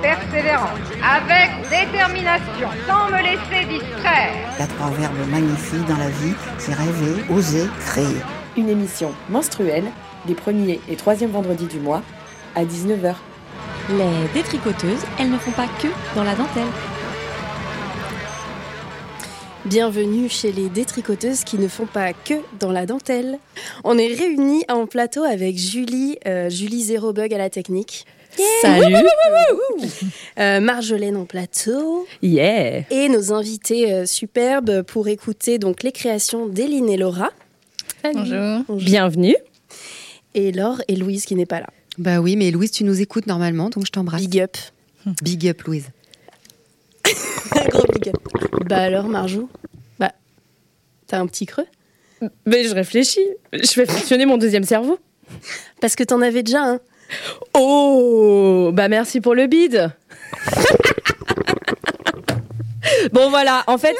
[0.00, 4.32] persévérance, avec détermination, sans me laisser distraire.
[4.56, 8.16] Il y a trois verbes magnifiques dans la vie, c'est rêver, oser, créer.
[8.56, 9.84] Une émission menstruelle,
[10.26, 12.02] les premiers et troisièmes vendredis du mois,
[12.54, 13.14] à 19h.
[13.90, 16.68] Les détricoteuses, elles ne font pas que dans la dentelle.
[19.66, 23.38] Bienvenue chez les détricoteuses qui ne font pas que dans la dentelle.
[23.84, 28.06] On est réunis en plateau avec Julie, euh, Julie Zero Bug à la technique.
[28.62, 28.96] Salut
[30.38, 36.46] Euh, Marjolaine en plateau Yeah et nos invités euh, superbes pour écouter donc les créations
[36.46, 37.30] d'Eline et Laura.
[38.02, 38.64] Bonjour.
[38.76, 39.36] Bienvenue
[40.34, 41.66] Et Laure et Louise qui n'est pas là.
[41.98, 44.22] Bah oui, mais Louise, tu nous écoutes normalement, donc je t'embrasse.
[44.22, 44.56] Big up.
[45.22, 45.88] Big up, Louise.
[47.56, 48.16] Un gros big up.
[48.66, 49.48] Bah alors Marjou
[49.98, 50.12] Bah,
[51.06, 51.66] t'as un petit creux?
[52.46, 54.98] Mais je réfléchis, je fais fonctionner mon deuxième cerveau.
[55.80, 56.80] Parce que t'en avais déjà un.
[57.54, 59.90] Oh Bah merci pour le bide
[63.12, 63.96] Bon voilà, en fait,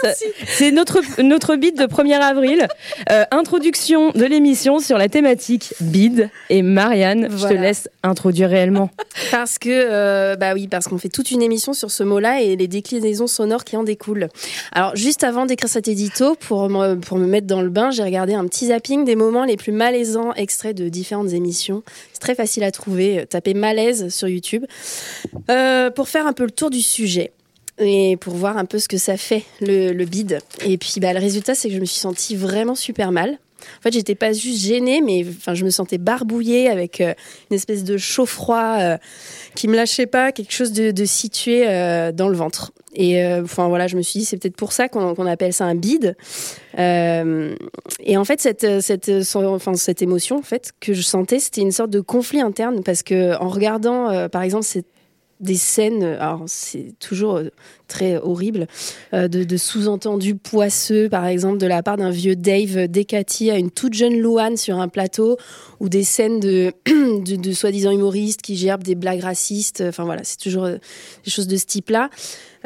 [0.46, 2.66] c'est notre, notre bide de 1er avril.
[3.10, 6.30] Euh, introduction de l'émission sur la thématique bide.
[6.48, 7.56] Et Marianne, je Voilà.
[7.56, 8.90] te laisse introduire réellement.
[9.30, 12.56] Parce que, euh, bah oui, parce qu'on fait toute une émission sur ce mot-là et
[12.56, 14.28] les déclinaisons sonores qui en découlent.
[14.72, 18.02] Alors, juste avant d'écrire cet édito, pour me, pour me mettre dans le bain, j'ai
[18.02, 21.82] regardé un petit zapping des moments les plus malaisants extraits de différentes émissions.
[22.12, 23.24] C'est très facile à trouver.
[23.28, 24.64] Tapez malaise sur YouTube.
[25.50, 27.32] Euh, pour faire un peu le tour du sujet.
[27.80, 30.38] Et pour voir un peu ce que ça fait, le, le bide.
[30.64, 33.38] Et puis, bah, le résultat, c'est que je me suis sentie vraiment super mal.
[33.78, 37.14] En fait, j'étais pas juste gênée, mais enfin, je me sentais barbouillée avec euh,
[37.50, 38.98] une espèce de chaud-froid euh,
[39.54, 42.72] qui me lâchait pas, quelque chose de, situé euh, dans le ventre.
[42.94, 45.64] Et euh, enfin voilà, je me suis dit c'est peut-être pour ça qu'on appelle ça
[45.64, 46.16] un bide.
[46.76, 51.70] Et en fait cette cette enfin cette émotion en fait que je sentais, c'était une
[51.70, 54.86] sorte de conflit interne parce que en regardant par exemple cette
[55.40, 57.50] des scènes, alors c'est toujours euh,
[57.88, 58.66] très horrible,
[59.14, 63.70] euh, de, sous-entendus poisseux, par exemple, de la part d'un vieux Dave Decati à une
[63.70, 65.36] toute jeune Louane sur un plateau,
[65.80, 69.82] ou des scènes de, de, soi-disant humoristes qui gerbent des blagues racistes.
[69.86, 70.76] Enfin voilà, c'est toujours euh,
[71.24, 72.10] des choses de ce type-là.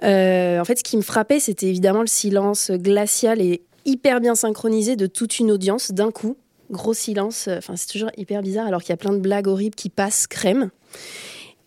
[0.03, 4.35] Euh, en fait, ce qui me frappait, c'était évidemment le silence glacial et hyper bien
[4.35, 6.37] synchronisé de toute une audience d'un coup.
[6.71, 9.47] Gros silence, euh, enfin c'est toujours hyper bizarre alors qu'il y a plein de blagues
[9.47, 10.71] horribles qui passent crème.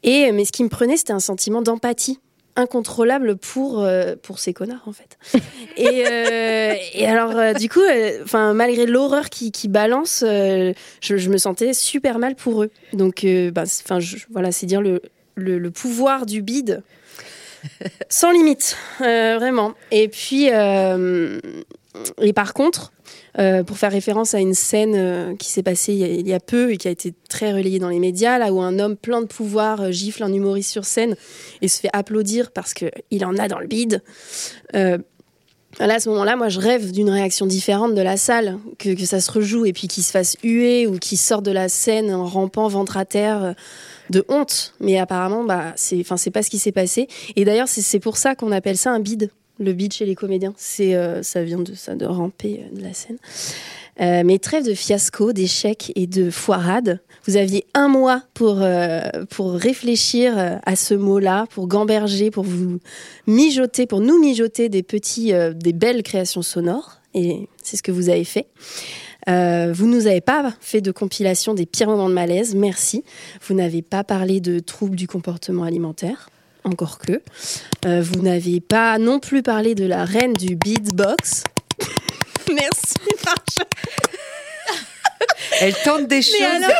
[0.07, 2.19] Et mais ce qui me prenait, c'était un sentiment d'empathie
[2.55, 5.17] incontrôlable pour euh, pour ces connards en fait.
[5.77, 10.73] et, euh, et alors euh, du coup, euh, enfin malgré l'horreur qui, qui balance, euh,
[11.01, 12.71] je, je me sentais super mal pour eux.
[12.93, 13.99] Donc euh, bah, c'est- enfin
[14.31, 15.01] voilà, c'est dire le,
[15.35, 16.81] le le pouvoir du bide
[18.09, 19.73] sans limite, euh, vraiment.
[19.91, 21.39] Et puis euh,
[22.21, 22.91] et par contre.
[23.39, 26.71] Euh, pour faire référence à une scène euh, qui s'est passée il y, a, peu
[26.71, 29.27] et qui a été très relayée dans les médias, là où un homme plein de
[29.27, 31.15] pouvoir euh, gifle un humoriste sur scène
[31.61, 34.01] et se fait applaudir parce qu'il en a dans le bide.
[35.79, 39.19] Là, à ce moment-là, moi, je rêve d'une réaction différente de la salle, que, ça
[39.19, 42.25] se rejoue et puis qu'il se fasse huer ou qu'il sorte de la scène en
[42.25, 43.53] rampant ventre à terre
[44.09, 44.73] de honte.
[44.79, 47.07] Mais apparemment, bah, c'est, enfin, c'est pas ce qui s'est passé.
[47.35, 49.29] Et d'ailleurs, c'est pour ça qu'on appelle ça un bide.
[49.59, 52.83] Le bide chez les comédiens, c'est, euh, ça vient de ça, de ramper euh, de
[52.83, 53.17] la scène.
[53.99, 56.99] Euh, mais trêve de fiasco, d'échecs et de foirades.
[57.25, 58.63] Vous aviez un mois pour,
[59.31, 62.79] pour réfléchir à ce mot-là, pour gamberger, pour vous
[63.25, 67.01] mijoter, pour nous mijoter des petits, des belles créations sonores.
[67.15, 68.47] Et c'est ce que vous avez fait.
[69.27, 73.03] Euh, vous nous avez pas fait de compilation des pires moments de malaise, merci.
[73.45, 76.29] Vous n'avez pas parlé de troubles du comportement alimentaire,
[76.67, 77.21] encore que.
[77.85, 81.43] Euh, vous n'avez pas non plus parlé de la reine du beatbox.
[82.49, 82.95] merci,
[83.25, 83.67] Marge.
[85.59, 86.37] Elle tente des choses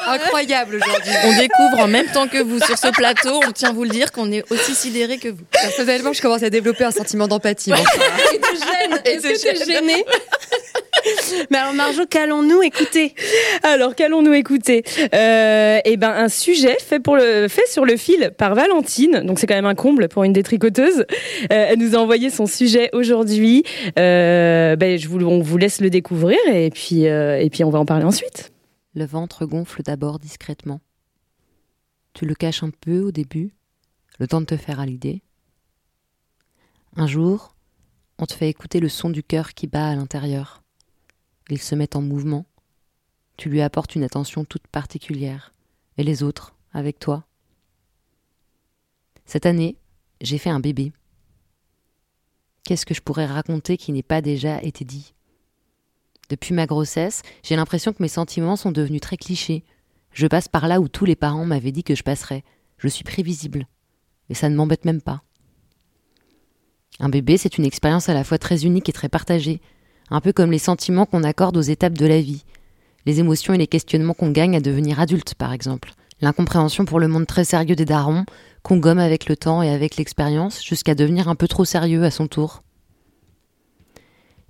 [0.08, 1.12] incroyables aujourd'hui.
[1.24, 3.90] On découvre en même temps que vous sur ce plateau, on tient à vous le
[3.90, 5.44] dire qu'on est aussi sidérés que vous.
[5.52, 7.72] Personnellement, je commence à développer un sentiment d'empathie.
[7.72, 9.02] Et de gêne.
[9.06, 10.06] Est-ce que t'es gênée
[11.52, 13.14] Mais alors, Marjo, qu'allons-nous écouter?
[13.64, 14.84] Alors, qu'allons-nous écouter?
[15.14, 19.22] Euh, Eh ben, un sujet fait pour le fait sur le fil par Valentine.
[19.24, 21.00] Donc, c'est quand même un comble pour une détricoteuse.
[21.00, 21.06] Euh,
[21.50, 23.64] elle nous a envoyé son sujet aujourd'hui.
[24.00, 27.70] Euh, ben, je vous, on vous laisse le découvrir et puis euh, et puis on
[27.70, 28.52] va en parler ensuite.
[28.96, 30.80] Le ventre gonfle d'abord discrètement.
[32.14, 33.54] Tu le caches un peu au début,
[34.20, 35.22] le temps de te faire à l'idée.
[36.96, 37.56] Un jour,
[38.18, 40.64] on te fait écouter le son du cœur qui bat à l'intérieur.
[41.50, 42.46] Il se met en mouvement.
[43.38, 45.54] Tu lui apportes une attention toute particulière.
[45.98, 47.26] Et les autres, avec toi
[49.26, 49.78] Cette année,
[50.22, 50.92] j'ai fait un bébé.
[52.64, 55.14] Qu'est-ce que je pourrais raconter qui n'ait pas déjà été dit?
[56.30, 59.64] Depuis ma grossesse, j'ai l'impression que mes sentiments sont devenus très clichés.
[60.12, 62.44] Je passe par là où tous les parents m'avaient dit que je passerais.
[62.78, 63.68] Je suis prévisible.
[64.30, 65.24] Et ça ne m'embête même pas.
[67.00, 69.62] Un bébé, c'est une expérience à la fois très unique et très partagée,
[70.10, 72.44] un peu comme les sentiments qu'on accorde aux étapes de la vie,
[73.06, 77.08] les émotions et les questionnements qu'on gagne à devenir adulte, par exemple, l'incompréhension pour le
[77.08, 78.26] monde très sérieux des darons,
[78.64, 82.12] qu'on gomme avec le temps et avec l'expérience, jusqu'à devenir un peu trop sérieux à
[82.12, 82.64] son tour.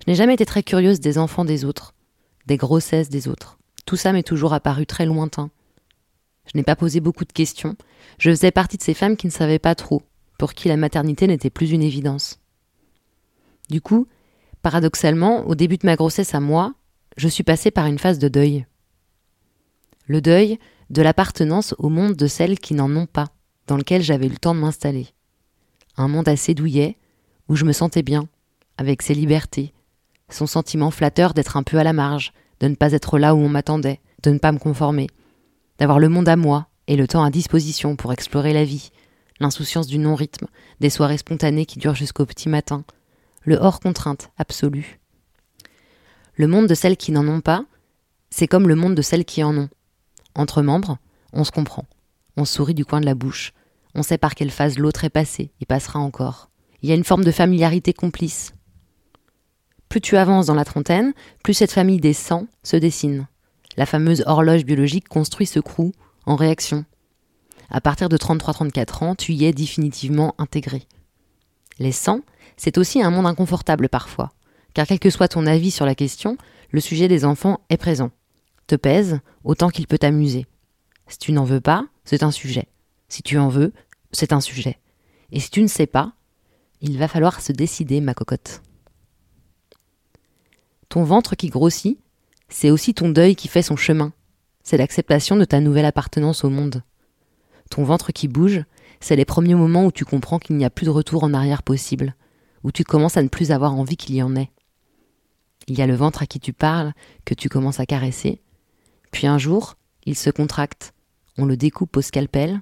[0.00, 1.94] Je n'ai jamais été très curieuse des enfants des autres,
[2.46, 3.58] des grossesses des autres.
[3.84, 5.50] Tout ça m'est toujours apparu très lointain.
[6.46, 7.76] Je n'ai pas posé beaucoup de questions.
[8.18, 10.02] Je faisais partie de ces femmes qui ne savaient pas trop,
[10.38, 12.40] pour qui la maternité n'était plus une évidence.
[13.70, 14.06] Du coup,
[14.62, 16.74] paradoxalement, au début de ma grossesse à moi,
[17.16, 18.66] je suis passée par une phase de deuil.
[20.06, 20.58] Le deuil
[20.90, 23.28] de l'appartenance au monde de celles qui n'en ont pas,
[23.66, 25.08] dans lequel j'avais eu le temps de m'installer.
[25.96, 26.96] Un monde assez douillet,
[27.48, 28.28] où je me sentais bien,
[28.78, 29.72] avec ses libertés,
[30.30, 33.38] son sentiment flatteur d'être un peu à la marge, de ne pas être là où
[33.38, 35.08] on m'attendait, de ne pas me conformer,
[35.78, 38.90] d'avoir le monde à moi et le temps à disposition pour explorer la vie,
[39.40, 40.46] l'insouciance du non-rythme,
[40.80, 42.84] des soirées spontanées qui durent jusqu'au petit matin,
[43.42, 45.00] le hors-contrainte absolu.
[46.34, 47.64] Le monde de celles qui n'en ont pas,
[48.30, 49.68] c'est comme le monde de celles qui en ont.
[50.34, 50.98] Entre membres,
[51.32, 51.84] on se comprend,
[52.36, 53.52] on sourit du coin de la bouche,
[53.94, 56.50] on sait par quelle phase l'autre est passé et passera encore.
[56.82, 58.54] Il y a une forme de familiarité complice.
[59.88, 63.26] Plus tu avances dans la trentaine, plus cette famille des sangs se dessine.
[63.76, 65.92] La fameuse horloge biologique construit ce crew
[66.26, 66.84] en réaction,
[67.70, 70.82] à partir de 33-34 ans, tu y es définitivement intégré.
[71.78, 72.20] Les 100,
[72.58, 74.32] c'est aussi un monde inconfortable parfois,
[74.74, 76.36] car quel que soit ton avis sur la question,
[76.70, 78.10] le sujet des enfants est présent,
[78.66, 80.44] te pèse autant qu'il peut t'amuser.
[81.06, 82.68] Si tu n'en veux pas, c'est un sujet.
[83.08, 83.72] Si tu en veux,
[84.12, 84.78] c'est un sujet.
[85.32, 86.12] Et si tu ne sais pas,
[86.82, 88.62] il va falloir se décider, ma cocotte.
[90.88, 91.98] Ton ventre qui grossit,
[92.48, 94.12] c'est aussi ton deuil qui fait son chemin.
[94.62, 96.82] C'est l'acceptation de ta nouvelle appartenance au monde.
[97.70, 98.64] Ton ventre qui bouge,
[99.00, 101.62] c'est les premiers moments où tu comprends qu'il n'y a plus de retour en arrière
[101.62, 102.14] possible,
[102.64, 104.50] où tu commences à ne plus avoir envie qu'il y en ait.
[105.66, 106.92] Il y a le ventre à qui tu parles,
[107.24, 108.40] que tu commences à caresser,
[109.10, 110.94] puis un jour, il se contracte,
[111.36, 112.60] on le découpe au scalpel,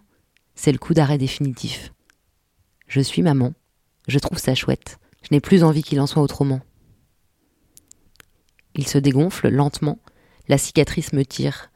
[0.55, 1.93] c'est le coup d'arrêt définitif.
[2.89, 3.53] Je suis maman,
[4.09, 6.61] je trouve ça chouette, je n'ai plus envie qu'il en soit autrement.
[8.75, 9.99] Il se dégonfle lentement,
[10.49, 11.71] la cicatrice me tire,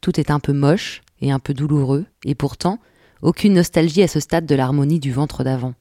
[0.00, 2.78] tout est un peu moche, et un peu douloureux, et pourtant
[3.22, 5.74] aucune nostalgie à ce stade de l'harmonie du ventre d'avant.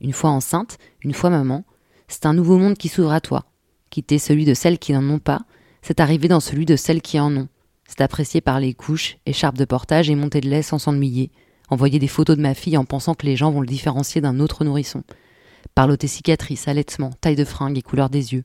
[0.00, 1.64] Une fois enceinte, une fois maman,
[2.08, 3.44] c'est un nouveau monde qui s'ouvre à toi.
[3.90, 5.42] Quitter celui de celles qui n'en ont pas,
[5.82, 7.48] c'est arriver dans celui de celles qui en ont.
[7.86, 11.30] C'est apprécier par les couches, écharpes de portage et montée de lait sans s'ennuyer.
[11.70, 14.40] Envoyer des photos de ma fille en pensant que les gens vont le différencier d'un
[14.40, 15.02] autre nourrisson.
[15.74, 18.44] Parloter cicatrices, allaitement, taille de fringues et couleur des yeux.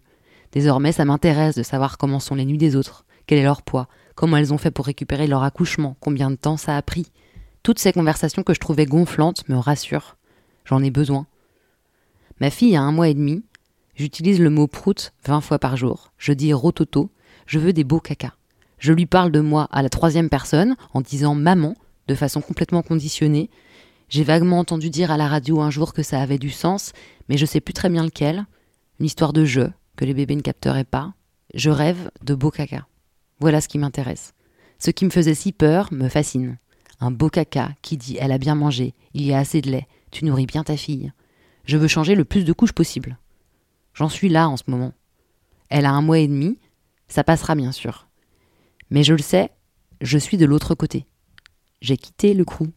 [0.52, 3.88] Désormais, ça m'intéresse de savoir comment sont les nuits des autres, quel est leur poids,
[4.16, 7.08] comment elles ont fait pour récupérer leur accouchement, combien de temps ça a pris?
[7.64, 10.18] Toutes ces conversations que je trouvais gonflantes me rassurent.
[10.66, 11.28] J'en ai besoin.
[12.44, 13.42] Ma fille a un mois et demi.
[13.96, 16.12] J'utilise le mot prout vingt fois par jour.
[16.18, 17.10] Je dis rototo.
[17.46, 18.34] Je veux des beaux caca.
[18.80, 21.74] Je lui parle de moi à la troisième personne en disant maman
[22.10, 23.50] de façon complètement conditionnée.
[24.10, 26.92] J'ai vaguement entendu dire à la radio un jour que ça avait du sens,
[27.30, 28.46] mais je sais plus très bien lequel.
[29.00, 31.14] Une histoire de jeu que les bébés ne capteraient pas.
[31.54, 32.88] Je rêve de beaux caca.
[33.40, 34.34] Voilà ce qui m'intéresse.
[34.80, 36.58] Ce qui me faisait si peur me fascine.
[37.00, 39.88] Un beau caca qui dit Elle a bien mangé, il y a assez de lait,
[40.12, 41.14] tu nourris bien ta fille.
[41.66, 43.18] Je veux changer le plus de couches possible.
[43.94, 44.94] J'en suis là en ce moment.
[45.70, 46.60] Elle a un mois et demi,
[47.08, 48.08] ça passera bien sûr.
[48.90, 49.52] Mais je le sais,
[50.02, 51.06] je suis de l'autre côté.
[51.82, 52.68] J'ai quitté le crew.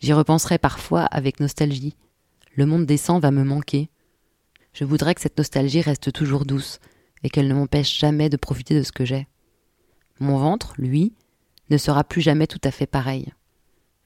[0.00, 1.96] J'y repenserai parfois avec nostalgie.
[2.54, 3.88] Le monde des sangs va me manquer.
[4.72, 6.80] Je voudrais que cette nostalgie reste toujours douce,
[7.22, 9.26] et qu'elle ne m'empêche jamais de profiter de ce que j'ai.
[10.18, 11.14] Mon ventre, lui,
[11.70, 13.32] ne sera plus jamais tout à fait pareil.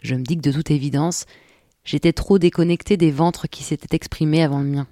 [0.03, 1.25] Je me dis que de toute évidence,
[1.87, 4.87] j'étais trop déconnecté des ventres qui s'étaient exprimés avant le mien.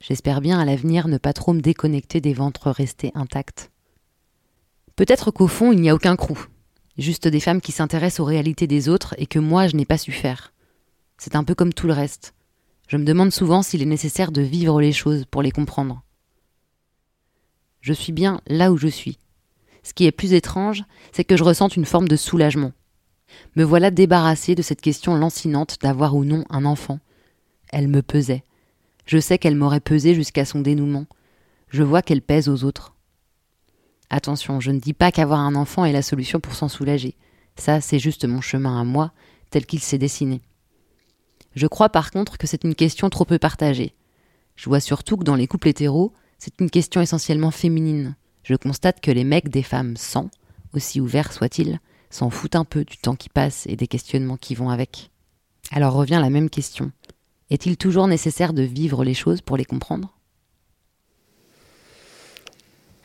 [0.00, 3.70] J'espère bien à l'avenir ne pas trop me déconnecter des ventres restés intacts.
[4.96, 6.48] Peut-être qu'au fond, il n'y a aucun crew,
[6.96, 9.98] juste des femmes qui s'intéressent aux réalités des autres et que moi je n'ai pas
[9.98, 10.52] su faire.
[11.18, 12.34] C'est un peu comme tout le reste.
[12.88, 16.02] Je me demande souvent s'il est nécessaire de vivre les choses pour les comprendre.
[17.80, 19.18] Je suis bien là où je suis.
[19.82, 22.72] Ce qui est plus étrange, c'est que je ressente une forme de soulagement.
[23.56, 26.98] Me voilà débarrassée de cette question lancinante d'avoir ou non un enfant.
[27.70, 28.44] Elle me pesait.
[29.06, 31.06] Je sais qu'elle m'aurait pesé jusqu'à son dénouement.
[31.68, 32.94] Je vois qu'elle pèse aux autres.
[34.10, 37.16] Attention, je ne dis pas qu'avoir un enfant est la solution pour s'en soulager.
[37.56, 39.12] Ça, c'est juste mon chemin à moi,
[39.50, 40.42] tel qu'il s'est dessiné.
[41.54, 43.94] Je crois par contre que c'est une question trop peu partagée.
[44.56, 48.16] Je vois surtout que dans les couples hétéros, c'est une question essentiellement féminine.
[48.42, 50.30] Je constate que les mecs des femmes sans,
[50.74, 51.80] aussi ouverts soient-ils,
[52.12, 55.10] s'en foutent un peu du temps qui passe et des questionnements qui vont avec.
[55.70, 56.92] Alors revient la même question.
[57.50, 60.14] Est-il toujours nécessaire de vivre les choses pour les comprendre?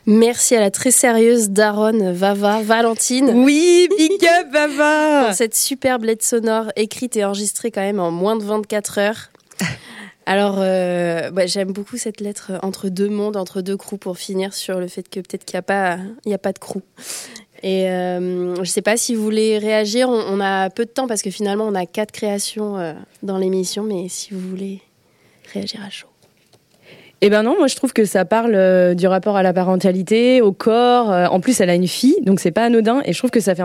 [0.06, 3.30] Merci à la très sérieuse Daronne Vava Valentine.
[3.44, 8.10] Oui, big up Vava Pour cette superbe lettre sonore écrite et enregistrée quand même en
[8.10, 9.30] moins de 24 heures.
[10.24, 14.54] Alors, euh, bah, j'aime beaucoup cette lettre entre deux mondes, entre deux crews, pour finir
[14.54, 16.80] sur le fait que peut-être qu'il n'y a, pas, il y a pas de crew.
[17.62, 20.08] Et euh, je ne sais pas si vous voulez réagir.
[20.08, 23.82] On, a peu de temps parce que finalement, on a quatre créations euh, dans l'émission.
[23.82, 24.80] Mais si vous voulez
[25.52, 26.08] réagir à chaud.
[27.20, 30.40] Eh ben non, moi je trouve que ça parle euh, du rapport à la parentalité,
[30.40, 31.08] au corps.
[31.08, 33.02] En plus, elle a une fille, donc c'est pas anodin.
[33.04, 33.62] Et je trouve que ça fait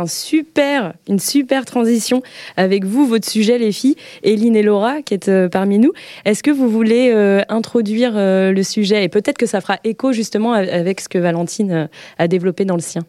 [1.07, 2.23] une super transition
[2.57, 5.93] avec vous, votre sujet, les filles, Eline et Laura, qui êtes parmi nous.
[6.25, 7.13] Est-ce que vous voulez
[7.47, 9.03] introduire le sujet?
[9.03, 12.81] Et peut-être que ça fera écho justement avec ce que Valentine a développé dans le
[12.81, 13.03] sien.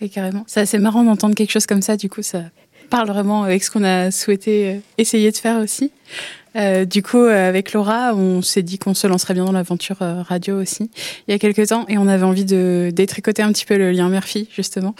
[0.00, 0.44] Et carrément.
[0.46, 1.96] C'est marrant d'entendre quelque chose comme ça.
[1.96, 2.42] Du coup, ça
[2.90, 5.90] parle vraiment avec ce qu'on a souhaité euh, essayer de faire aussi.
[6.56, 10.02] Euh, du coup, euh, avec Laura, on s'est dit qu'on se lancerait bien dans l'aventure
[10.02, 10.88] euh, radio aussi
[11.26, 13.90] il y a quelques temps, et on avait envie de détricoter un petit peu le
[13.90, 14.94] lien mère-fille justement,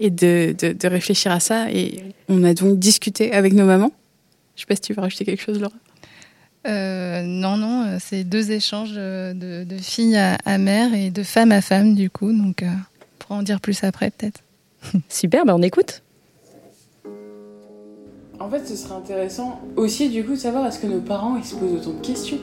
[0.00, 1.70] et de, de, de, réfléchir à ça.
[1.70, 3.92] Et on a donc discuté avec nos mamans.
[4.56, 5.74] Je sais pas si tu veux rajouter quelque chose, Laura.
[6.66, 11.52] Euh, non, non, c'est deux échanges de, de fille à, à, mère et de femme
[11.52, 12.66] à femme du coup, donc euh,
[13.26, 14.42] pourra en dire plus après peut-être.
[15.08, 16.02] Super, bah on écoute.
[18.38, 21.44] En fait, ce serait intéressant aussi du coup de savoir est-ce que nos parents ils
[21.44, 22.38] se posent autant de questions?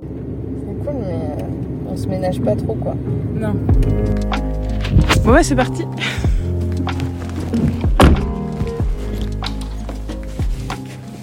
[0.00, 2.94] C'est cool, mais euh, on se ménage pas trop quoi.
[3.34, 3.54] Non.
[5.24, 5.84] Bon ouais, c'est parti.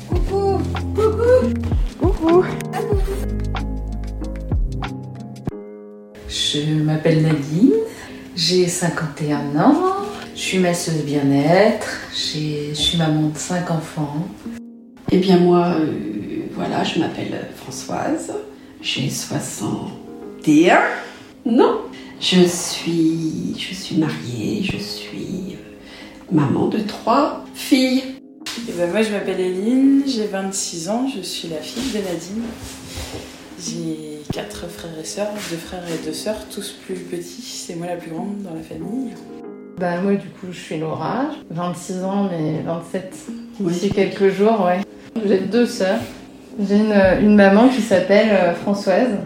[0.08, 0.60] Coucou
[0.96, 1.54] Coucou
[2.00, 2.46] Coucou
[6.30, 7.74] Je m'appelle Nadine,
[8.38, 9.96] j'ai 51 ans,
[10.36, 14.28] je suis masseuse bien-être, je suis maman de 5 enfants.
[15.12, 18.32] Eh bien moi, euh, voilà, je m'appelle Françoise,
[18.80, 20.80] j'ai 61.
[21.48, 21.82] Non,
[22.22, 28.04] je suis, je suis mariée, je suis euh, maman de trois filles.
[28.70, 32.44] Et ben moi je m'appelle Eline, j'ai 26 ans, je suis la fille de Nadine.
[33.60, 37.42] J'ai quatre frères et sœurs, deux frères et deux sœurs, tous plus petits.
[37.42, 39.14] C'est moi la plus grande dans la famille.
[39.78, 43.16] Bah moi du coup je suis Laura, 26 ans mais 27
[43.60, 44.82] d'ici quelques jours, ouais.
[45.26, 46.00] J'ai deux sœurs.
[46.60, 49.18] J'ai une, une, maman qui s'appelle euh, Françoise.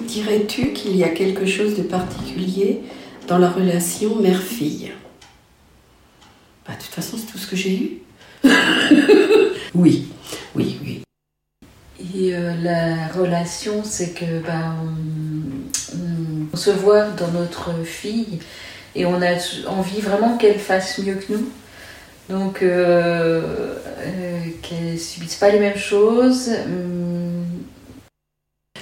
[0.00, 2.80] Dirais-tu qu'il y a quelque chose de particulier
[3.26, 4.92] dans la relation mère-fille?
[6.66, 7.98] Bah de toute façon c'est tout ce que j'ai eu.
[9.74, 10.06] oui,
[10.54, 11.02] oui, oui.
[12.14, 14.74] Et euh, la relation, c'est que bah,
[16.52, 18.40] on, se voit dans notre fille
[18.96, 19.34] et on a
[19.68, 21.48] envie vraiment qu'elle fasse mieux que nous.
[22.30, 26.50] Donc, euh, euh, qu'elle ne subisse pas les mêmes choses.
[26.66, 27.44] Hum...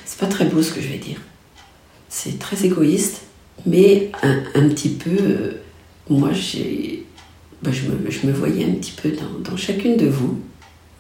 [0.05, 1.21] C'est pas très beau ce que je vais dire.
[2.09, 3.23] C'est très égoïste,
[3.67, 5.57] mais un, un petit peu.
[6.09, 7.05] Moi, j'ai,
[7.63, 10.41] bah, je, me, je, me, voyais un petit peu dans, dans, chacune de vous,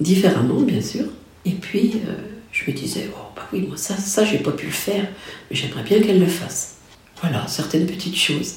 [0.01, 1.05] différemment, bien sûr.
[1.47, 2.15] Et puis, euh,
[2.51, 5.07] je me disais, oh, bah oui, moi, ça, ça j'ai pas pu le faire,
[5.49, 6.79] mais j'aimerais bien qu'elle le fasse.
[7.23, 8.57] Voilà, certaines petites choses.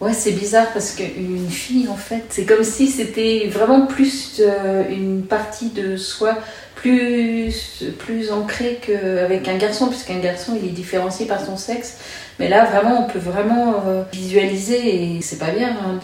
[0.00, 4.90] Ouais, c'est bizarre parce qu'une fille, en fait, c'est comme si c'était vraiment plus euh,
[4.90, 6.38] une partie de soi
[6.80, 11.98] plus, plus ancrée qu'avec un garçon, puisqu'un garçon, il est différencié par son sexe.
[12.38, 15.98] Mais là, vraiment, on peut vraiment euh, visualiser, et c'est pas bien hein,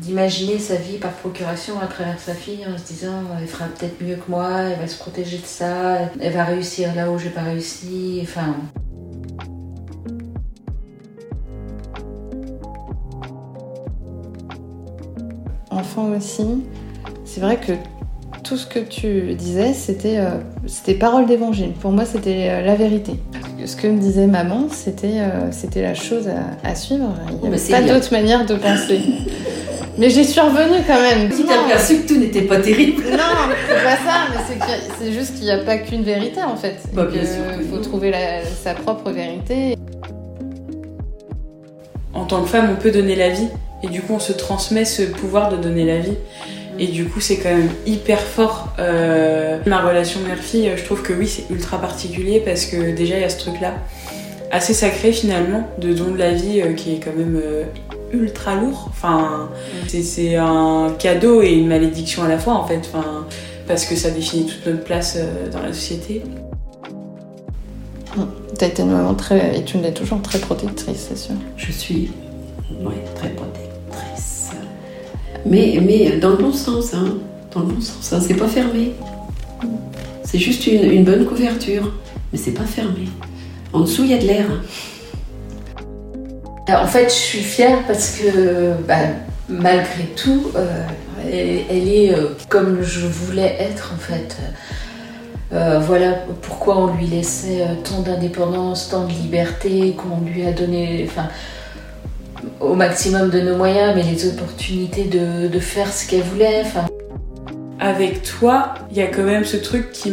[0.00, 4.02] d'imaginer sa vie par procuration à travers sa fille en se disant elle fera peut-être
[4.02, 7.30] mieux que moi, elle va se protéger de ça, elle va réussir là où j'ai
[7.30, 8.18] pas réussi.
[8.22, 8.56] Enfin.
[15.70, 16.64] Enfant aussi,
[17.24, 17.72] c'est vrai que
[18.46, 21.72] tout ce que tu disais, c'était euh, c'était parole d'évangile.
[21.80, 23.14] Pour moi, c'était euh, la vérité.
[23.64, 27.12] Ce que me disait maman, c'était euh, c'était la chose à, à suivre.
[27.30, 29.00] Il n'y avait pas d'autre manière de penser.
[29.98, 31.28] mais j'y suis revenue quand même.
[31.28, 33.02] Tu t'es aperçu que tout n'était pas terrible.
[33.10, 34.56] Non, c'est pas ça, mais
[35.00, 36.76] c'est juste qu'il n'y a pas qu'une vérité en fait.
[36.92, 37.42] Bah, bien sûr.
[37.58, 39.76] Il faut trouver la, sa propre vérité.
[42.14, 43.48] En tant que femme, on peut donner la vie.
[43.82, 46.16] Et du coup, on se transmet ce pouvoir de donner la vie.
[46.78, 48.68] Et du coup, c'est quand même hyper fort.
[48.78, 53.22] Euh, ma relation mère-fille, je trouve que oui, c'est ultra particulier parce que déjà, il
[53.22, 53.74] y a ce truc-là,
[54.50, 57.64] assez sacré finalement, de don de la vie euh, qui est quand même euh,
[58.12, 58.86] ultra lourd.
[58.90, 59.48] Enfin,
[59.88, 62.80] c'est- c'est un cadeau et une malédiction à la fois en fait.
[62.92, 63.26] Enfin,
[63.66, 66.22] parce que ça définit toute notre place euh, dans la société.
[68.58, 71.34] T'as été une maman très, et tu l'es toujours très protectrice, c'est sûr.
[71.56, 72.10] Je suis
[72.80, 73.45] ouais, très protectrice.
[75.48, 77.14] Mais, mais dans le bon sens, hein.
[77.52, 78.20] Dans le bon hein.
[78.20, 78.92] c'est pas fermé.
[80.24, 81.92] C'est juste une, bonne couverture,
[82.32, 83.08] mais c'est pas fermé.
[83.72, 84.46] En dessous, il y a de l'air.
[86.68, 88.96] Euh, En fait, je suis fière parce que bah,
[89.48, 90.82] malgré tout, euh,
[91.24, 94.36] elle, est euh, comme je voulais être en fait.
[95.86, 101.08] Voilà pourquoi on lui laissait tant d'indépendance, tant de liberté, qu'on lui a donné
[102.60, 106.62] au maximum de nos moyens, mais les opportunités de, de faire ce qu'elle voulait.
[106.64, 106.86] Enfin,
[107.78, 110.10] avec toi, il y a quand même ce truc qui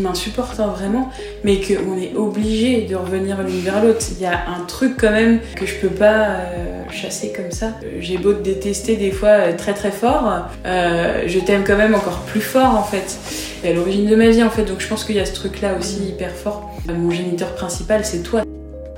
[0.00, 1.10] m'insupporte hein, vraiment,
[1.44, 4.00] mais qu'on est obligé de revenir l'une vers l'autre.
[4.16, 7.66] Il y a un truc quand même que je peux pas euh, chasser comme ça.
[7.84, 11.76] Euh, J'ai beau te détester des fois euh, très très fort, euh, je t'aime quand
[11.76, 13.18] même encore plus fort en fait.
[13.64, 15.34] Et à l'origine de ma vie en fait, donc je pense qu'il y a ce
[15.34, 16.70] truc là aussi hyper fort.
[16.88, 18.42] Mon géniteur principal c'est toi.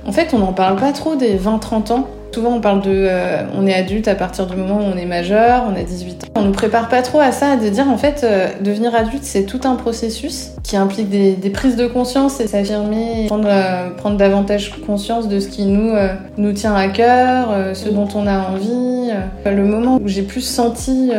[0.05, 2.09] En fait, on n'en parle pas trop des 20-30 ans.
[2.33, 2.91] Souvent, on parle de.
[2.91, 6.23] euh, on est adulte à partir du moment où on est majeur, on a 18
[6.23, 6.27] ans.
[6.35, 9.43] On nous prépare pas trop à ça, de dire en fait, euh, devenir adulte, c'est
[9.43, 14.71] tout un processus qui implique des, prises de conscience et s'affirmer, prendre, euh, prendre davantage
[14.85, 15.93] conscience de ce qui nous,
[16.37, 19.11] nous tient à cœur, ce dont on a envie.
[19.45, 21.11] Le moment où j'ai plus senti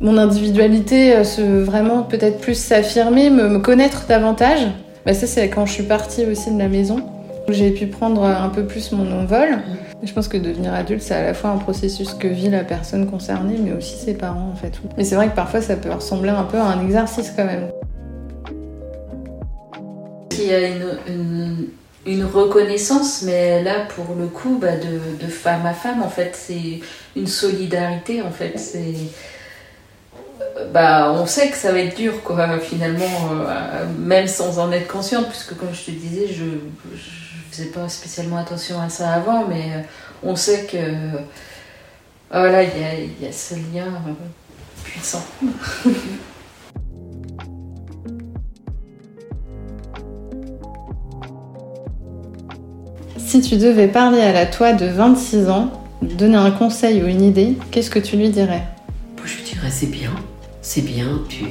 [0.00, 4.60] mon individualité se vraiment peut-être plus s'affirmer, me, me connaître davantage,
[5.04, 7.02] bah, ça, c'est quand je suis partie aussi de la maison
[7.48, 9.58] où j'ai pu prendre un peu plus mon envol.
[10.02, 13.10] Je pense que devenir adulte, c'est à la fois un processus que vit la personne
[13.10, 14.72] concernée, mais aussi ses parents, en fait.
[14.96, 17.68] Mais c'est vrai que parfois, ça peut ressembler un peu à un exercice quand même.
[20.30, 20.68] il y a
[22.06, 26.80] une, reconnaissance, mais là, pour le coup, bah, de, femme à femme, en fait, c'est
[27.16, 28.56] une solidarité, en fait.
[28.56, 28.94] C'est.
[30.72, 34.86] Bah, on sait que ça va être dur, quoi, finalement, euh, même sans en être
[34.86, 36.44] consciente, puisque, comme je te disais, je
[37.58, 39.80] faisais pas spécialement attention à ça avant, mais euh,
[40.22, 40.78] on sait que.
[42.30, 44.12] Voilà, il y a, il y a ce lien euh,
[44.84, 45.24] puissant.
[53.16, 57.06] Si tu devais parler à la toi de 26 ans, lui donner un conseil ou
[57.08, 58.62] une idée, qu'est-ce que tu lui dirais?
[59.22, 60.12] Je dirais c'est bien,
[60.62, 61.44] c'est bien, tu,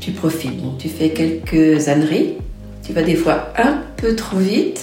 [0.00, 0.56] tu profites.
[0.62, 2.38] Bon, tu fais quelques âneries,
[2.82, 4.82] tu vas des fois un peu trop vite,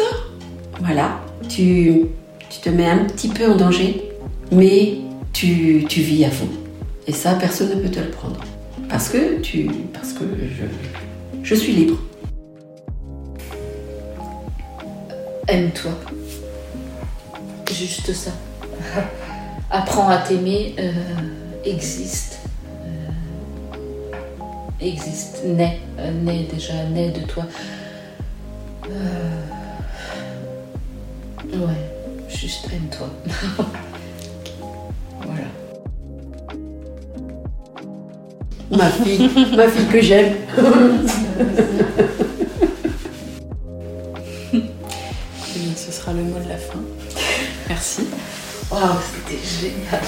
[0.83, 2.07] voilà, tu,
[2.61, 4.11] te mets un petit peu en danger,
[4.51, 4.97] mais
[5.31, 6.47] tu, vis à fond.
[7.07, 8.41] Et ça, personne ne peut te le prendre.
[8.89, 10.63] Parce que, tu, parce que je,
[11.43, 11.97] je suis libre.
[15.47, 15.91] Aime-toi.
[17.71, 18.31] Juste ça.
[19.71, 20.91] Apprends à t'aimer, euh,
[21.63, 22.39] existe.
[22.85, 23.09] Euh,
[24.81, 27.45] existe, naît, euh, naît déjà, naît de toi.
[31.53, 33.09] Ouais, juste aime-toi.
[35.21, 35.47] voilà.
[38.71, 40.35] Ma fille, ma fille que j'aime.
[45.75, 46.79] Ce sera le mot de la fin.
[47.67, 48.07] Merci.
[48.69, 50.01] Waouh, c'était génial.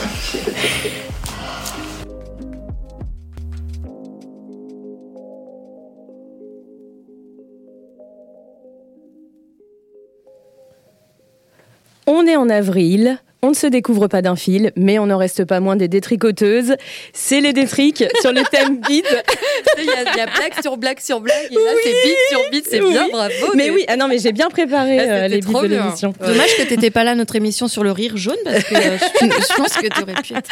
[12.34, 13.20] En avril.
[13.44, 16.76] On ne se découvre pas d'un fil, mais on n'en reste pas moins des détricoteuses.
[17.12, 19.04] C'est les détriques sur le thème bide.
[19.78, 22.16] Il y, a, il y a blague sur blague sur blague, et là c'est bide
[22.30, 23.34] sur bide, c'est bien, bravo.
[23.56, 26.14] Mais oui, ah non, mais j'ai bien préparé euh, les bides de l'émission.
[26.26, 28.98] Dommage que t'étais pas là à notre émission sur le rire jaune parce que euh,
[29.22, 30.50] je, je pense que t'aurais pu être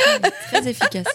[0.52, 1.06] très efficace.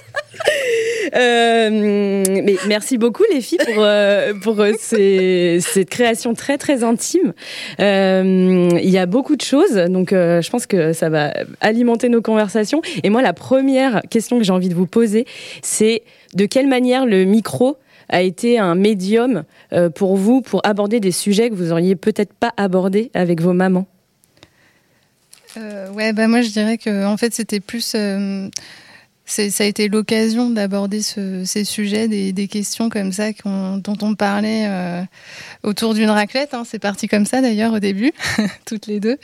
[1.17, 6.85] Euh, mais merci beaucoup les filles pour euh, pour euh, ces, cette création très très
[6.85, 7.33] intime.
[7.81, 11.33] Euh, Il y a beaucoup de choses, donc euh, je pense que ça va
[11.66, 12.81] alimenter nos conversations.
[13.02, 15.26] Et moi, la première question que j'ai envie de vous poser,
[15.62, 16.02] c'est
[16.35, 17.76] de quelle manière le micro
[18.09, 22.33] a été un médium euh, pour vous pour aborder des sujets que vous auriez peut-être
[22.33, 23.87] pas abordés avec vos mamans?
[25.57, 28.48] Euh, ouais, bah moi je dirais que en fait c'était plus euh,
[29.27, 34.67] ça a été l'occasion d'aborder ce, ces sujets, des, questions comme ça dont on parlait
[34.69, 35.03] euh,
[35.65, 36.55] autour d'une raclette.
[36.55, 36.62] Hein.
[36.65, 38.12] C'est parti comme ça d'ailleurs au début,
[38.67, 39.19] toutes les deux.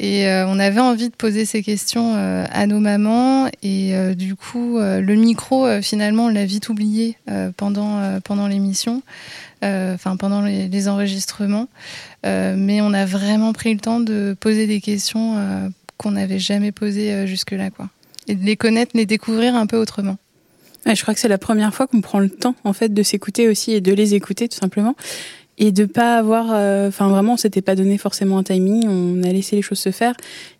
[0.00, 3.48] Et euh, on avait envie de poser ces questions euh, à nos mamans.
[3.62, 7.16] Et du coup, le micro, finalement, on l'a vite oublié
[7.56, 9.02] pendant, pendant l'émission,
[9.62, 11.68] enfin pendant les, les enregistrements.
[12.24, 17.26] mais on a vraiment pris le temps de poser des questions qu'on n'avait jamais posées
[17.26, 17.88] jusque-là, quoi
[18.28, 20.16] et de les connaître, les découvrir un peu autrement.
[20.86, 23.02] Ouais, je crois que c'est la première fois qu'on prend le temps en fait de
[23.02, 24.94] s'écouter aussi et de les écouter tout simplement.
[25.56, 29.22] Et de pas avoir enfin euh, vraiment on s'était pas donné forcément un timing on
[29.22, 30.14] a laissé les choses se faire.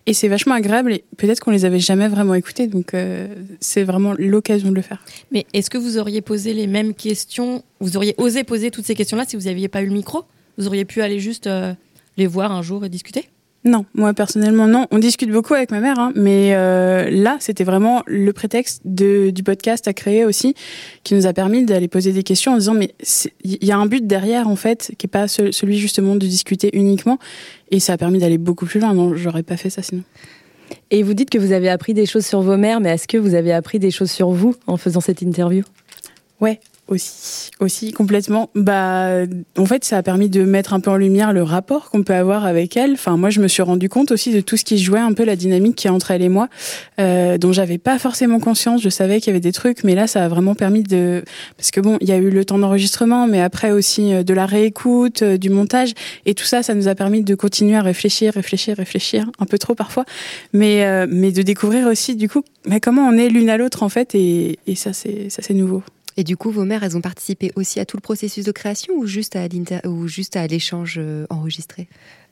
[0.05, 3.27] Et c'est vachement agréable et peut-être qu'on les avait jamais vraiment écoutés donc euh,
[3.59, 5.03] c'est vraiment l'occasion de le faire.
[5.31, 8.95] Mais est-ce que vous auriez posé les mêmes questions vous auriez osé poser toutes ces
[8.95, 10.23] questions là si vous aviez pas eu le micro?
[10.57, 11.73] Vous auriez pu aller juste euh,
[12.15, 13.27] les voir un jour et discuter?
[13.65, 14.85] Non, moi personnellement non.
[14.91, 19.31] On discute beaucoup avec ma mère, hein, mais euh, là c'était vraiment le prétexte de,
[19.31, 20.53] du podcast à créer aussi,
[21.03, 22.93] qui nous a permis d'aller poser des questions en disant mais
[23.43, 26.69] il y a un but derrière en fait, qui est pas celui justement de discuter
[26.77, 27.17] uniquement,
[27.71, 28.93] et ça a permis d'aller beaucoup plus loin.
[28.93, 30.03] Non, j'aurais pas fait ça sinon.
[30.91, 33.17] Et vous dites que vous avez appris des choses sur vos mères, mais est-ce que
[33.17, 35.63] vous avez appris des choses sur vous en faisant cette interview?
[36.39, 38.49] Ouais, aussi, aussi complètement.
[38.55, 39.23] Bah,
[39.57, 42.13] en fait, ça a permis de mettre un peu en lumière le rapport qu'on peut
[42.13, 42.93] avoir avec elle.
[42.93, 45.23] Enfin, moi, je me suis rendu compte aussi de tout ce qui jouait un peu
[45.23, 46.47] la dynamique qui est entre elle et moi,
[46.99, 48.81] euh, dont j'avais pas forcément conscience.
[48.81, 51.23] Je savais qu'il y avait des trucs, mais là, ça a vraiment permis de,
[51.57, 54.33] parce que bon, il y a eu le temps d'enregistrement, mais après aussi euh, de
[54.33, 55.93] la réécoute, euh, du montage,
[56.25, 59.57] et tout ça, ça nous a permis de continuer à réfléchir, réfléchir, réfléchir, un peu
[59.57, 60.05] trop parfois,
[60.53, 63.83] mais euh, mais de découvrir aussi du coup, mais comment on est l'une à l'autre
[63.83, 65.83] en fait, et, et ça, c'est ça, c'est nouveau.
[66.17, 68.93] Et du coup, vos mères, elles ont participé aussi à tout le processus de création
[68.95, 69.47] ou juste à
[69.85, 71.87] ou juste à l'échange euh, enregistré?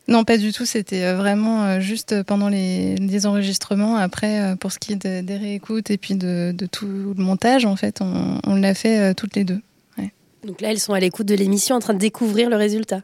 [0.08, 0.66] Non, pas du tout.
[0.66, 3.98] C'était euh, vraiment euh, juste pendant les, les, enregistrements.
[3.98, 7.66] Après, pour ce qui est de, des réécoutes et puis de, de, tout le montage,
[7.66, 9.60] en fait, on, on l'a fait toutes les deux.
[9.98, 10.12] Ouais.
[10.46, 13.02] Donc là, elles sont à l'écoute de l'émission en train de découvrir le résultat.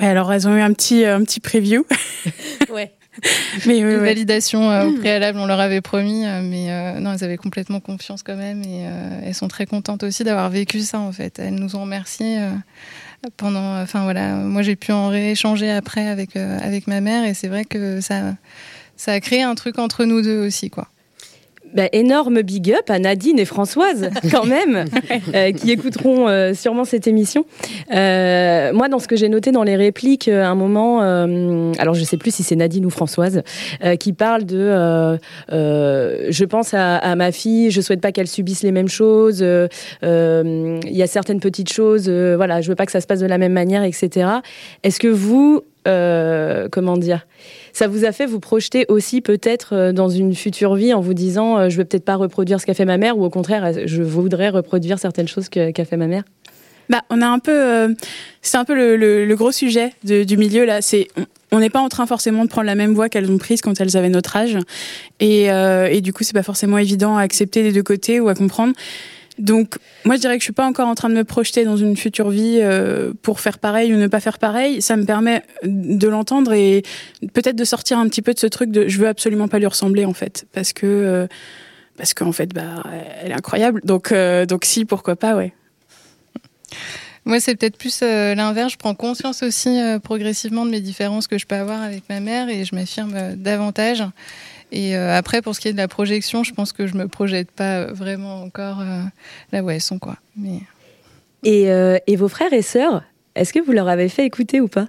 [0.00, 1.84] Ouais, alors elles ont eu un petit, un petit preview.
[2.72, 2.92] ouais.
[3.66, 7.24] mais oui, validation euh, au préalable, on leur avait promis, euh, mais euh, non, elles
[7.24, 10.98] avaient complètement confiance quand même et euh, elles sont très contentes aussi d'avoir vécu ça
[10.98, 11.38] en fait.
[11.38, 12.50] Elles nous ont remercié euh,
[13.36, 17.48] pendant, enfin voilà, moi j'ai pu en rééchanger après avec avec ma mère et c'est
[17.48, 18.34] vrai que ça
[18.96, 20.88] ça a créé un truc entre nous deux aussi quoi.
[21.74, 24.84] Bah, énorme big up à Nadine et Françoise, quand même,
[25.34, 27.46] euh, qui écouteront euh, sûrement cette émission.
[27.94, 32.04] Euh, moi, dans ce que j'ai noté dans les répliques, à un moment, alors je
[32.04, 33.42] sais plus si c'est Nadine ou Françoise,
[33.98, 38.72] qui parle de je pense à, à, ma fille, je souhaite pas qu'elle subisse les
[38.72, 43.06] mêmes choses, il y a certaines petites choses, voilà, je veux pas que ça se
[43.06, 44.28] passe de la même manière, etc.
[44.82, 47.26] Est-ce que vous, comment dire,
[47.72, 51.14] ça vous a fait vous projeter aussi peut-être euh, dans une future vie en vous
[51.14, 53.72] disant euh, je vais peut-être pas reproduire ce qu'a fait ma mère ou au contraire
[53.86, 56.24] je voudrais reproduire certaines choses qu'a qu fait ma mère?
[56.88, 57.88] Bah, on a un peu, euh,
[58.42, 60.82] c'est un peu le, gros sujet du milieu là.
[60.82, 61.08] C'est
[61.50, 63.80] on n'est pas en train forcément de prendre la même voie qu'elles ont prise quand
[63.80, 64.58] elles avaient notre âge,
[65.20, 68.28] et, euh, et du coup c'est pas forcément évident à accepter des deux côtés ou
[68.28, 68.74] à comprendre.
[69.42, 69.74] Donc,
[70.04, 71.96] moi, je dirais que je suis pas encore en train de me projeter dans une
[71.96, 74.80] future vie euh, pour faire pareil ou ne pas faire pareil.
[74.80, 76.84] Ça me permet de l'entendre et
[77.34, 79.66] peut-être de sortir un petit peu de ce truc de je veux absolument pas lui
[79.66, 81.26] ressembler en fait, parce que euh,
[81.96, 82.84] parce qu'en fait, bah,
[83.20, 83.80] elle est incroyable.
[83.82, 85.52] Donc, euh, donc si, pourquoi pas, ouais.
[87.24, 88.72] Moi, c'est peut-être plus l'inverse.
[88.72, 92.48] Je prends conscience aussi progressivement de mes différences que je peux avoir avec ma mère
[92.48, 94.04] et je m'affirme davantage.
[94.72, 97.06] Et euh, après, pour ce qui est de la projection, je pense que je me
[97.06, 99.02] projette pas vraiment encore euh,
[99.52, 100.16] là où elles sont, quoi.
[100.36, 100.60] Mais...
[101.44, 103.02] Et, euh, et vos frères et sœurs,
[103.34, 104.88] est-ce que vous leur avez fait écouter ou pas?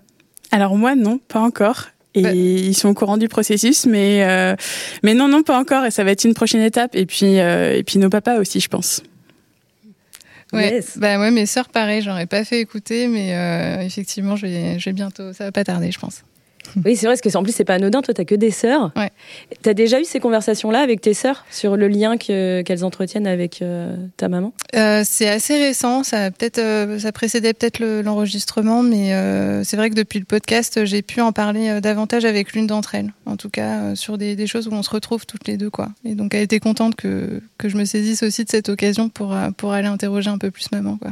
[0.52, 1.88] Alors moi, non, pas encore.
[2.16, 2.32] Et bah...
[2.32, 4.56] ils sont au courant du processus, mais euh,
[5.02, 5.84] mais non, non, pas encore.
[5.84, 6.96] Et ça va être une prochaine étape.
[6.96, 9.02] Et puis euh, et puis nos papas aussi, je pense.
[10.54, 11.00] Ouais, yes.
[11.00, 14.86] bah ouais, mes sœurs, pareil, j'aurais pas fait écouter, mais euh, effectivement, je vais, je
[14.86, 16.22] vais bientôt, ça va pas tarder, je pense.
[16.86, 18.02] Oui, c'est vrai, parce que en plus, c'est pas anodin.
[18.02, 18.92] Toi, t'as que des sœurs.
[18.96, 19.12] Ouais.
[19.62, 23.62] T'as déjà eu ces conversations-là avec tes sœurs sur le lien qu'elles qu entretiennent avec
[23.62, 24.54] euh, ta maman?
[24.76, 26.04] Euh, C'est assez récent.
[26.04, 30.86] Ça, peut euh, ça précédait peut-être l'enregistrement, le, mais c'est vrai que depuis le podcast,
[30.86, 33.14] j'ai pu en parler davantage avec l'une d'entre elles.
[33.26, 35.90] En tout cas, sur des, des, choses où on se retrouve toutes les deux, quoi.
[36.06, 39.36] Et donc, elle était contente que, que je me saisisse aussi de cette occasion pour,
[39.58, 41.12] pour aller interroger un peu plus maman, quoi.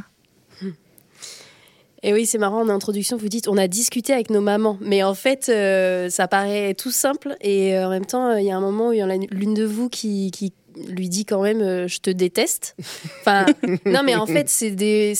[2.04, 4.78] Et oui, c'est marrant, en introduction, vous dites on a discuté avec nos mamans.
[4.82, 7.36] Mais en fait, euh, ça paraît tout simple.
[7.42, 9.18] Et euh, en même temps, il y a un moment où il y en a
[9.18, 10.54] l'une de vous qui, qui
[10.88, 12.76] lui dit quand même euh, je te déteste.
[13.22, 13.46] Enfin,
[13.86, 15.14] non, mais en fait, c'est des,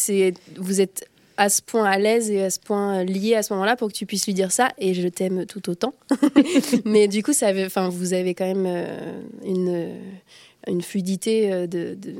[0.58, 3.76] vous êtes à ce point à l'aise et à ce point lié à ce moment-là
[3.76, 5.94] pour que tu puisses lui dire ça et je t'aime tout autant.
[6.86, 9.96] mais du coup, ça avait, enfin, vous avez quand même euh, une
[10.68, 12.14] une fluidité euh, de, de-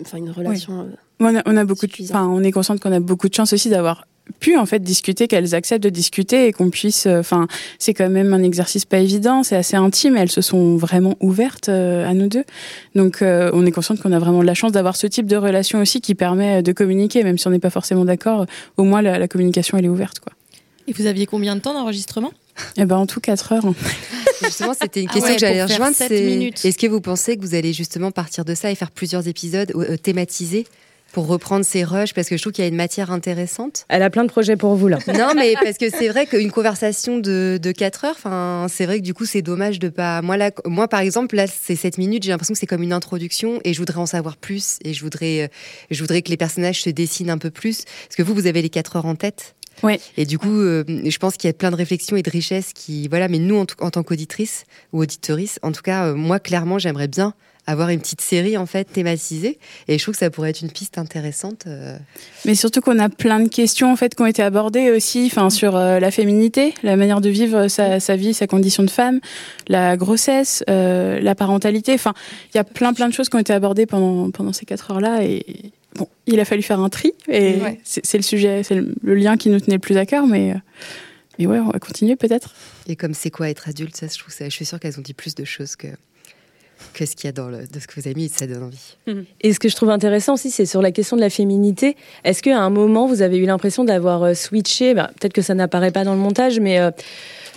[0.00, 0.80] enfin une relation.
[0.80, 0.84] euh,
[1.20, 3.52] On a, on a beaucoup de, enfin, on est consciente qu'on a beaucoup de chance
[3.52, 4.06] aussi d'avoir
[4.40, 7.46] pu en fait discuter, qu'elles acceptent de discuter et qu'on puisse, euh, enfin,
[7.78, 10.16] c'est quand même un exercice pas évident, c'est assez intime.
[10.16, 12.44] Elles se sont vraiment ouvertes euh, à nous deux,
[12.96, 15.36] donc euh, on est consciente qu'on a vraiment de la chance d'avoir ce type de
[15.36, 18.46] relation aussi qui permet de communiquer, même si on n'est pas forcément d'accord.
[18.76, 20.32] Au moins la, la communication elle est ouverte, quoi.
[20.88, 22.32] Et vous aviez combien de temps d'enregistrement
[22.76, 23.64] Eh ben en tout 4 heures.
[24.42, 25.96] Justement, c'était une Ah question ouais, que j'allais rejoindre.
[25.96, 26.50] c'est-.
[26.64, 29.72] Est-ce que vous pensez que vous allez justement partir de ça et faire plusieurs épisodes
[29.74, 30.66] euh, thématisés
[31.12, 32.12] pour reprendre ces rushs?
[32.12, 33.86] Parce que je trouve qu'il y a une matière intéressante.
[33.88, 34.98] Elle a plein de projets pour vous là.
[35.06, 38.98] Non, mais parce que c'est vrai qu'une conversation de, de 4 heures, enfin, c'est vrai
[38.98, 40.20] que du coup, c'est dommage de pas.
[40.20, 42.92] Moi, là, moi, par exemple, là, c'est 7 minutes, j'ai l'impression que c'est comme une
[42.92, 45.48] introduction et je voudrais en savoir plus et je voudrais, euh,
[45.90, 47.84] je voudrais que les personnages se dessinent un peu plus.
[48.06, 49.54] Parce que vous, vous avez les 4 heures en tête?
[49.82, 50.00] Ouais.
[50.16, 52.72] Et du coup, euh, je pense qu'il y a plein de réflexions et de richesses
[52.72, 56.38] qui, voilà, mais nous, en, en tant qu'auditrice ou auditrice, en tout cas, euh, moi,
[56.40, 57.34] clairement, j'aimerais bien
[57.68, 59.58] avoir une petite série, en fait, thématisée.
[59.88, 61.64] Et je trouve que ça pourrait être une piste intéressante.
[61.66, 61.98] euh.
[62.44, 65.50] Mais surtout qu'on a plein de questions en fait qui ont été abordées aussi, enfin
[65.50, 69.18] sur euh, la féminité, la manière de vivre sa, sa vie, sa condition de femme,
[69.66, 71.92] la grossesse, euh, la parentalité.
[71.94, 72.14] Enfin,
[72.54, 74.92] il y a plein plein de choses qui ont été abordées pendant pendant ces quatre
[74.92, 75.44] heures là et
[75.96, 77.80] bon, il a fallu faire un tri et Ouais.
[77.84, 80.52] c'est le sujet, c'est le, le lien qui nous tenait le plus à cœur, mais
[80.52, 80.56] euh,
[81.38, 82.54] mais ouais, on va continuer peut-être.
[82.88, 85.02] Et comme c'est quoi être adulte, ça, je trouve ça, je suis sûre qu'elles ont
[85.02, 85.88] dit plus de choses que,
[86.94, 88.46] que ce qu'il y a dans le, de ce que vous avez mis, et ça
[88.46, 88.96] donne envie.
[89.42, 91.96] Et ce que je trouve intéressant aussi, c'est sur la question de la féminité.
[92.24, 95.54] Est-ce qu'à un moment, vous avez eu l'impression d'avoir euh, switché bah, Peut-être que ça
[95.54, 96.90] n'apparaît pas dans le montage, mais euh,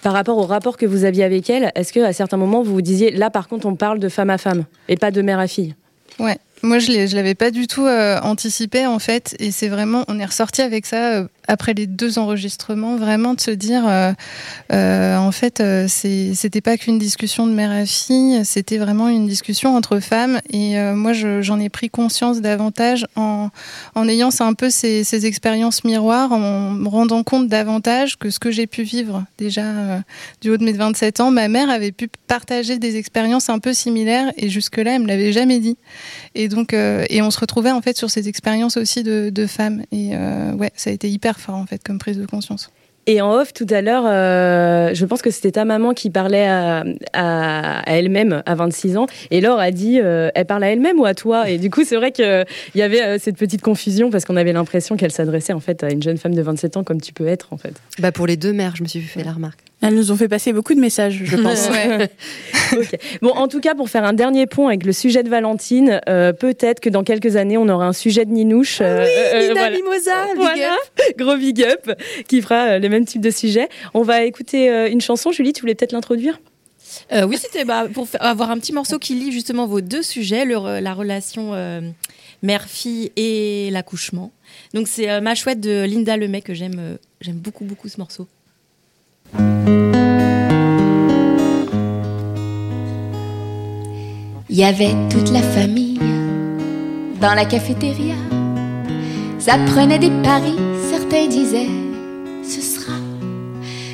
[0.01, 2.81] par rapport au rapport que vous aviez avec elle, est-ce qu'à certains moments, vous vous
[2.81, 5.47] disiez, là par contre, on parle de femme à femme et pas de mère à
[5.47, 5.75] fille?
[6.19, 10.03] Ouais, moi je je l'avais pas du tout euh, anticipé en fait, et c'est vraiment,
[10.07, 13.83] on est ressorti avec ça euh, après les deux enregistrements, vraiment de se dire,
[14.71, 19.75] euh, en fait, c'était pas qu'une discussion de mère à fille, c'était vraiment une discussion
[19.75, 23.49] entre femmes, et moi je- j'en ai pris conscience davantage en,
[24.07, 28.51] ayant un peu ces, ces expériences miroirs, en me rendant compte davantage que ce que
[28.51, 29.63] j'ai pu vivre déjà
[30.41, 33.73] du haut de mes 27 ans, ma mère avait pu partager des expériences un peu
[33.73, 35.77] similaires, et jusque-là elle me l'avait jamais dit.
[36.49, 39.83] Donc, euh, et on se retrouvait en fait sur ces expériences aussi de, de femmes.
[39.91, 42.69] Et euh, ouais, ça a été hyper fort en fait comme prise de conscience.
[43.07, 46.45] Et en off, tout à l'heure, euh, je pense que c'était ta maman qui parlait
[46.45, 46.83] à,
[47.13, 49.07] à- à elle-même à 26 ans.
[49.31, 51.49] Et Laure a dit, euh, elle parle à elle-même ou à toi?
[51.49, 54.53] Et du coup, c'est vrai qu'il y avait euh, cette petite confusion parce qu'on avait
[54.53, 57.25] l'impression qu'elle s'adressait en fait à une jeune femme de 27 ans comme tu peux
[57.25, 57.73] être en fait.
[57.99, 59.59] Bah pour les deux mères, je me suis fait la remarque.
[59.81, 61.69] Elles nous ont fait passer beaucoup de messages, je pense.
[63.21, 66.33] Bon, en tout cas, pour faire un dernier pont avec le sujet de Valentine, euh,
[66.33, 68.79] peut-être que dans quelques années, on aura un sujet de Ninouche.
[68.81, 69.75] euh, euh, Nina voilà.
[69.75, 70.75] Mimosa, big Voilà,
[71.17, 71.91] gros big up,
[72.27, 73.69] qui fera euh, les mêmes types de sujets.
[73.93, 75.31] On va écouter euh, une chanson.
[75.31, 76.39] Julie, tu voulais peut-être l'introduire?
[77.11, 80.45] Euh, oui, c'était bah, pour avoir un petit morceau qui lie justement vos deux sujets,
[80.45, 81.81] le la relation euh,
[82.41, 84.31] mère-fille et l'accouchement.
[84.73, 87.99] Donc c'est euh, Ma chouette de Linda Lemay que j'aime euh, j'aime beaucoup beaucoup ce
[87.99, 88.27] morceau.
[94.49, 95.99] Il y avait toute la famille
[97.21, 98.15] dans la cafétéria.
[99.37, 100.57] Ça prenait des paris,
[100.91, 101.69] certains disaient
[102.43, 102.93] ce sera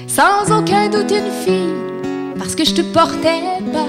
[0.07, 1.73] sans aucun doute une fille
[2.37, 3.41] parce que je te portais
[3.73, 3.87] pas.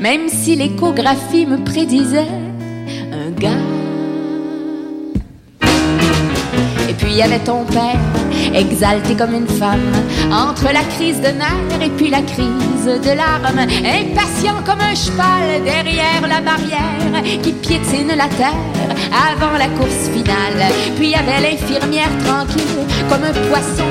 [0.00, 2.28] Même si l'échographie me prédisait
[3.12, 3.87] un gars.
[7.08, 7.96] Puis il y avait ton père,
[8.52, 9.92] exalté comme une femme,
[10.30, 15.64] entre la crise de nerfs et puis la crise de larmes, impatient comme un cheval
[15.64, 18.60] derrière la barrière qui piétine la terre
[19.10, 20.70] avant la course finale.
[20.96, 23.88] Puis il y avait l'infirmière tranquille comme un poisson,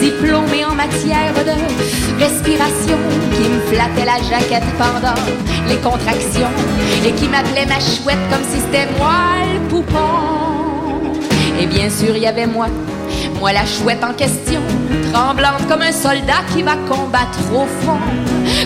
[0.00, 2.98] diplômé en matière de respiration,
[3.32, 5.20] qui me flattait la jaquette pendant
[5.68, 6.54] les contractions
[7.04, 10.49] et qui m'appelait ma chouette comme si c'était moi le poupon.
[11.60, 12.68] Et bien sûr, il y avait moi,
[13.38, 14.60] moi la chouette en question,
[15.12, 18.00] tremblante comme un soldat qui va combattre au front,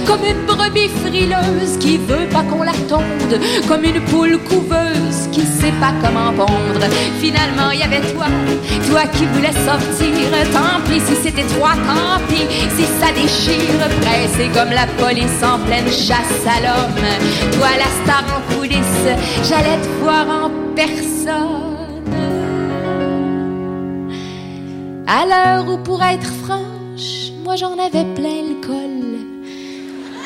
[0.06, 5.40] comme une brebis frileuse qui veut pas qu'on la tonde, comme une poule couveuse qui
[5.40, 6.86] sait pas comment pondre.
[7.20, 8.26] Finalement, il y avait toi,
[8.88, 12.22] toi qui voulais sortir, tant pis si c'était toi, tant
[12.76, 17.58] si ça déchire, pressé comme la police en pleine chasse à l'homme.
[17.58, 19.08] Toi la star en coulisses,
[19.42, 21.73] j'allais te voir en personne.
[25.06, 29.18] À l'heure où, pour être franche, moi j'en avais plein le col.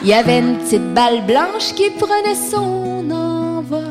[0.03, 3.83] Il y avait une petite balle blanche qui prenait son envol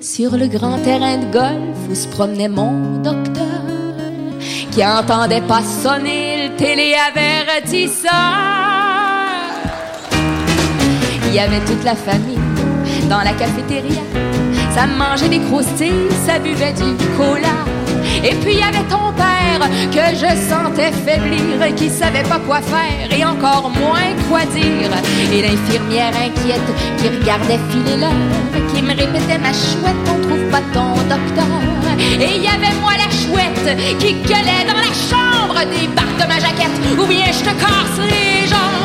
[0.00, 3.44] sur le grand terrain de golf où se promenait mon docteur
[4.70, 8.12] qui entendait pas sonner le téléavertisseur.
[11.26, 12.38] Il y avait toute la famille
[13.10, 14.00] dans la cafétéria.
[14.74, 17.56] Ça mangeait des croustilles, ça buvait du cola.
[18.24, 19.37] Et puis il y avait ton père
[19.92, 24.90] que je sentais faiblir, qui savait pas quoi faire et encore moins quoi dire.
[25.32, 26.68] Et l'infirmière inquiète
[26.98, 31.46] qui regardait filer l'heure, qui me répétait ma chouette, on trouve pas ton docteur.
[32.20, 36.38] Et il y avait moi la chouette qui gueulait dans la chambre, débarque de ma
[36.38, 38.27] jaquette, ou bien je te casse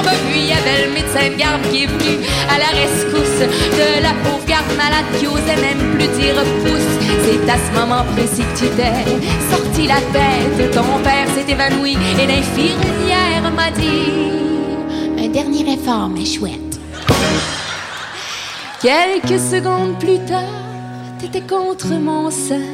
[0.04, 4.02] Puis il y avait le médecin de garde qui est venu à la rescousse de
[4.02, 6.94] la pauvre garde malade qui osait même plus dire pouce.
[7.24, 8.94] C'est à ce moment précis que tu t'es
[9.50, 10.72] sorti la tête.
[10.72, 16.80] Ton père s'est évanoui et l'infirmière m'a dit Un dernier effort, mes chouettes.
[18.82, 20.44] Quelques secondes plus tard,
[21.20, 22.68] t'étais contre mon sein.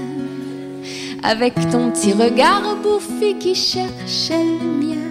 [1.22, 5.09] Avec ton petit regard bouffi qui cherchait le mien.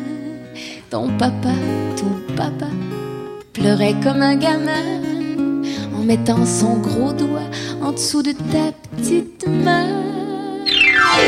[0.91, 1.53] Ton papa,
[1.97, 2.67] ton papa,
[3.53, 5.03] pleurait comme un gamin
[5.95, 7.51] en mettant son gros doigt
[7.83, 9.87] en dessous de ta petite main.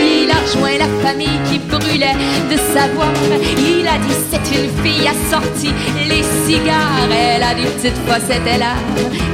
[0.01, 2.17] Il a rejoint la famille qui brûlait
[2.51, 3.13] de savoir.
[3.59, 5.75] Il a dit c'est une fille assortie,
[6.09, 7.11] les cigares.
[7.11, 8.77] Elle a dit petite fois c'était là,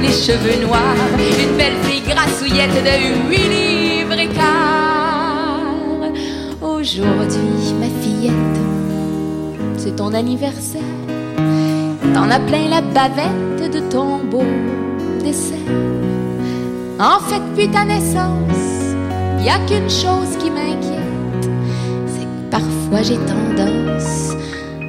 [0.01, 0.97] les cheveux noirs.
[1.39, 5.61] Une belle fille grassouillette de 8 livres et quart.
[6.61, 8.66] Aujourd'hui, ma fillette,
[9.87, 10.81] c'est ton anniversaire.
[12.13, 14.43] T'en as plein la bavette de ton beau
[15.23, 15.57] dessert.
[16.99, 18.95] En fait, depuis ta naissance,
[19.39, 21.49] y a qu'une chose qui m'inquiète,
[22.05, 24.31] c'est que parfois j'ai tendance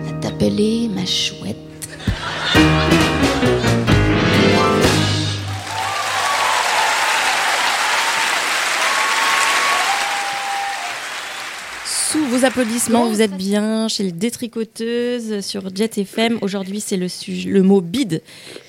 [0.09, 1.57] à t'appeler ma chouette.
[12.39, 16.39] Vos applaudissements, vous êtes bien chez les détricoteuses sur Jet FM.
[16.41, 17.09] Aujourd'hui, c'est le,
[17.51, 18.23] le mot bide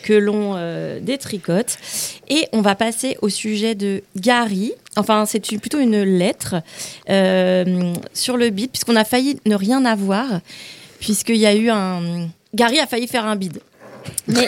[0.04, 1.78] que l'on euh, détricote.
[2.30, 4.72] Et on va passer au sujet de Gary.
[4.96, 6.56] Enfin, c'est plutôt une lettre
[7.10, 10.42] euh, sur le bide, puisqu'on a failli ne rien avoir,
[11.00, 12.28] puisqu'il y a eu un.
[12.56, 13.60] Gary a failli faire un bide.
[14.28, 14.48] Mais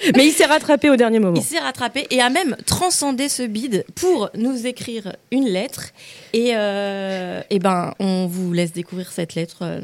[0.16, 1.36] Mais il s'est rattrapé au dernier moment.
[1.36, 5.88] il s'est rattrapé et a même transcendé ce bide pour nous écrire une lettre.
[6.32, 9.58] Et, euh, eh ben, on vous laisse découvrir cette lettre.
[9.62, 9.80] euh,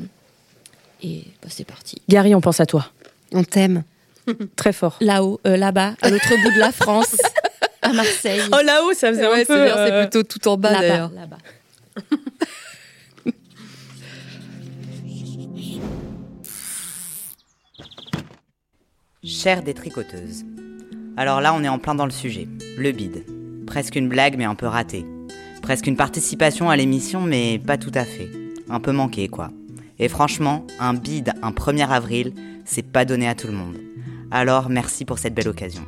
[1.03, 2.01] et bah, c'est parti.
[2.09, 2.87] Gary, on pense à toi.
[3.33, 3.83] On t'aime.
[4.57, 4.97] Très fort.
[5.01, 7.17] Là-haut, euh, là-bas, à l'autre bout de la France,
[7.83, 8.41] à Marseille.
[8.53, 9.67] Oh là-haut, ça faisait Ouais, un peu.
[9.69, 11.11] c'est euh, plutôt tout en bas d'ailleurs.
[11.15, 11.39] là-bas.
[19.27, 20.45] Chère détricoteuse.
[21.17, 22.47] Alors là, on est en plein dans le sujet.
[22.77, 23.25] Le bide.
[23.67, 25.07] Presque une blague, mais un peu ratée.
[25.63, 28.31] Presque une participation à l'émission, mais pas tout à fait.
[28.69, 29.51] Un peu manqué, quoi.
[29.99, 32.35] Et franchement, un bide un 1er avril,
[32.67, 33.79] c'est pas donné à tout le monde.
[34.31, 35.87] Alors, merci pour cette belle occasion.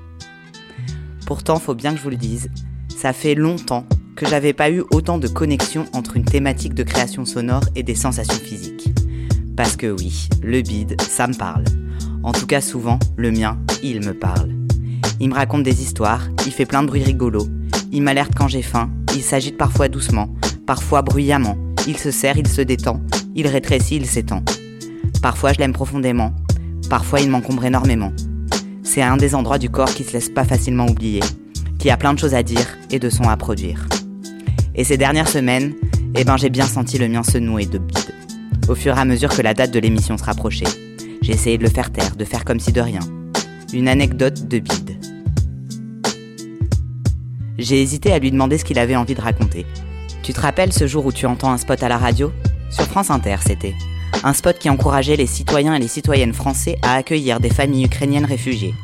[1.27, 2.49] Pourtant, faut bien que je vous le dise,
[2.89, 3.85] ça fait longtemps
[4.17, 7.97] que j'avais pas eu autant de connexion entre une thématique de création sonore et des
[7.97, 8.89] sensations physiques.
[9.59, 11.65] Parce que oui, le bide, ça me parle.
[12.27, 14.51] En tout cas, souvent, le mien, il me parle.
[15.21, 17.47] Il me raconte des histoires, il fait plein de bruits rigolos,
[17.93, 20.35] il m'alerte quand j'ai faim, il s'agite parfois doucement,
[20.67, 23.01] parfois bruyamment, il se serre, il se détend,
[23.37, 24.43] il rétrécit, il s'étend.
[25.23, 26.35] Parfois, je l'aime profondément,
[26.91, 28.13] parfois, il m'encombre énormément.
[28.83, 31.21] C'est un des endroits du corps qui se laisse pas facilement oublier,
[31.79, 33.87] qui a plein de choses à dire et de sons à produire.
[34.75, 35.75] Et ces dernières semaines,
[36.17, 38.13] eh ben, j'ai bien senti le mien se nouer de bide.
[38.69, 40.67] Au fur et à mesure que la date de l'émission se rapprochait,
[41.27, 43.01] j'ai essayé de le faire taire, de faire comme si de rien.
[43.73, 44.97] Une anecdote de bide.
[47.59, 49.67] J'ai hésité à lui demander ce qu'il avait envie de raconter.
[50.23, 52.31] Tu te rappelles ce jour où tu entends un spot à la radio?
[52.71, 53.75] Sur France Inter, c'était.
[54.23, 58.25] Un spot qui encourageait les citoyens et les citoyennes français à accueillir des familles ukrainiennes
[58.25, 58.75] réfugiées.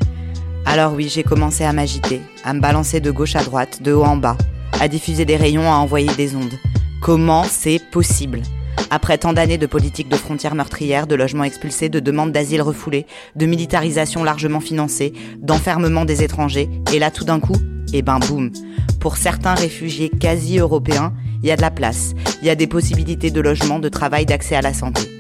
[0.67, 4.03] Alors oui, j'ai commencé à m'agiter, à me balancer de gauche à droite, de haut
[4.03, 4.37] en bas,
[4.81, 6.59] à diffuser des rayons, à envoyer des ondes.
[7.01, 8.43] Comment c'est possible?
[8.95, 13.07] Après tant d'années de politique de frontières meurtrières, de logements expulsés, de demandes d'asile refoulées,
[13.37, 17.57] de militarisation largement financée, d'enfermement des étrangers, et là tout d'un coup,
[17.95, 18.51] eh ben boum.
[19.01, 22.67] Pour certains réfugiés quasi européens, il y a de la place, il y a des
[22.67, 25.11] possibilités de logement, de travail, d'accès à la santé.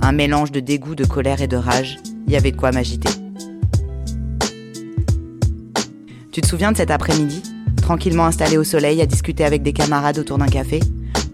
[0.00, 3.10] Un mélange de dégoût, de colère et de rage, il y avait de quoi m'agiter.
[6.32, 7.44] Tu te souviens de cet après-midi?
[7.80, 10.80] Tranquillement installé au soleil à discuter avec des camarades autour d'un café?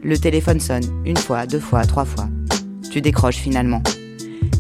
[0.05, 2.29] Le téléphone sonne, une fois, deux fois, trois fois.
[2.91, 3.83] Tu décroches finalement.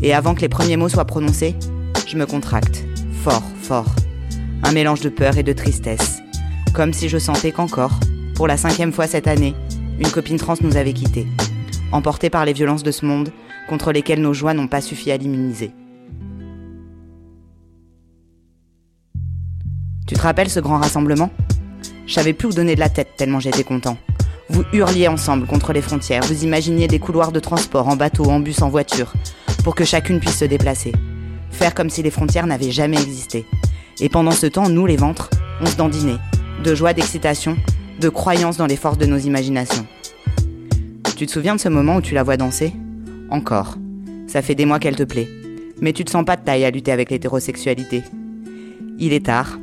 [0.02, 1.54] Et avant que les premiers mots soient prononcés,
[2.06, 2.82] je me contracte.
[3.22, 3.94] Fort, fort.
[4.62, 6.22] Un mélange de peur et de tristesse.
[6.72, 7.92] Comme si je sentais qu'encore,
[8.34, 9.54] pour la cinquième fois cette année,
[9.98, 11.26] une copine trans nous avait quittés.
[11.92, 13.30] Emportés par les violences de ce monde,
[13.68, 15.72] contre lesquelles nos joies n'ont pas suffi à l'immuniser.
[20.06, 21.28] Tu te rappelles ce grand rassemblement?
[22.06, 23.98] Je savais plus où donner de la tête tellement j'étais content.
[24.50, 28.40] Vous hurliez ensemble contre les frontières, vous imaginiez des couloirs de transport en bateau, en
[28.40, 29.12] bus, en voiture,
[29.64, 30.92] pour que chacune puisse se déplacer.
[31.50, 33.46] Faire comme si les frontières n'avaient jamais existé.
[34.00, 35.30] Et pendant ce temps, nous, les ventres,
[35.60, 36.18] on se dandinait,
[36.62, 37.56] de joie, d'excitation,
[38.00, 39.86] de croyance dans les forces de nos imaginations.
[41.16, 42.72] Tu te souviens de ce moment où tu la vois danser?
[43.30, 43.76] Encore.
[44.26, 45.28] Ça fait des mois qu'elle te plaît.
[45.80, 48.02] Mais tu te sens pas de taille à lutter avec l'hétérosexualité.
[48.98, 49.58] Il est tard.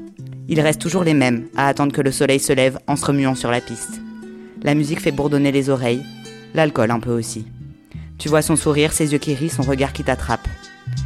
[0.48, 3.36] Il reste toujours les mêmes à attendre que le soleil se lève en se remuant
[3.36, 4.02] sur la piste.
[4.64, 6.04] La musique fait bourdonner les oreilles,
[6.54, 7.48] l'alcool un peu aussi.
[8.20, 10.48] Tu vois son sourire, ses yeux qui rient, son regard qui t'attrape.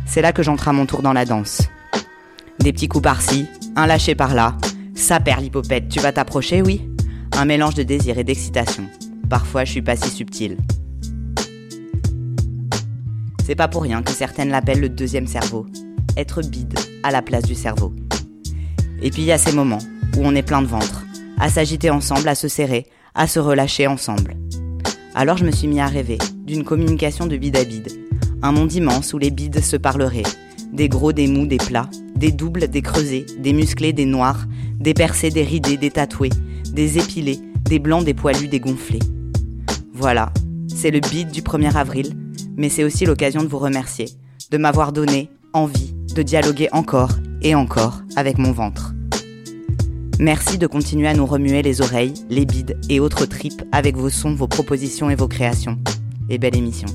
[0.06, 1.62] C'est là que j'entre à mon tour dans la danse.
[2.60, 3.48] Des petits coups par-ci,
[3.78, 4.58] un lâché par-là.
[4.94, 6.90] Ça perd l'hypopète, tu vas t'approcher, oui
[7.32, 8.90] Un mélange de désir et d'excitation.
[9.30, 10.58] Parfois, je suis pas si subtile.
[13.46, 15.66] C'est pas pour rien que certaines l'appellent le deuxième cerveau.
[16.18, 17.94] Être bide à la place du cerveau.
[19.02, 19.82] Et puis il y a ces moments
[20.18, 21.06] où on est plein de ventre,
[21.40, 24.36] à s'agiter ensemble, à se serrer, à se relâcher ensemble.
[25.14, 27.92] Alors je me suis mis à rêver d'une communication de bide à bide,
[28.42, 30.24] un monde immense où les bides se parleraient,
[30.74, 34.46] des gros, des mous, des plats, des doubles, des creusés, des musclés, des noirs,
[34.80, 36.30] des percés, des ridés, des tatoués,
[36.72, 39.00] des épilés, des blancs, des poilus, des gonflés.
[39.94, 40.32] Voilà,
[40.68, 42.14] c'est le bide du 1er avril,
[42.58, 44.08] mais c'est aussi l'occasion de vous remercier,
[44.52, 47.12] de m'avoir donné envie de dialoguer encore
[47.42, 48.95] et encore avec mon ventre.
[50.20, 54.10] Merci de continuer à nous remuer les oreilles, les bides et autres tripes avec vos
[54.10, 55.78] sons, vos propositions et vos créations.
[56.30, 56.88] Et belle émission.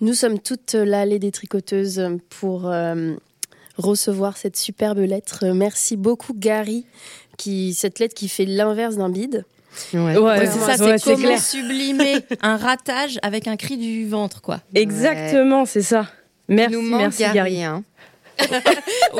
[0.00, 3.14] Nous sommes toutes là, les détricoteuses, pour euh,
[3.80, 5.46] recevoir cette superbe lettre.
[5.46, 6.84] Merci beaucoup, Gary,
[7.36, 9.44] qui, cette lettre qui fait l'inverse d'un bide.
[9.94, 14.60] Ouais, c'est ça, c'est comment sublimer un ratage avec un cri du ventre, quoi.
[14.74, 16.06] Exactement, c'est ça.
[16.48, 17.62] Merci, nous merci Gary, Gary.
[17.62, 17.84] hein.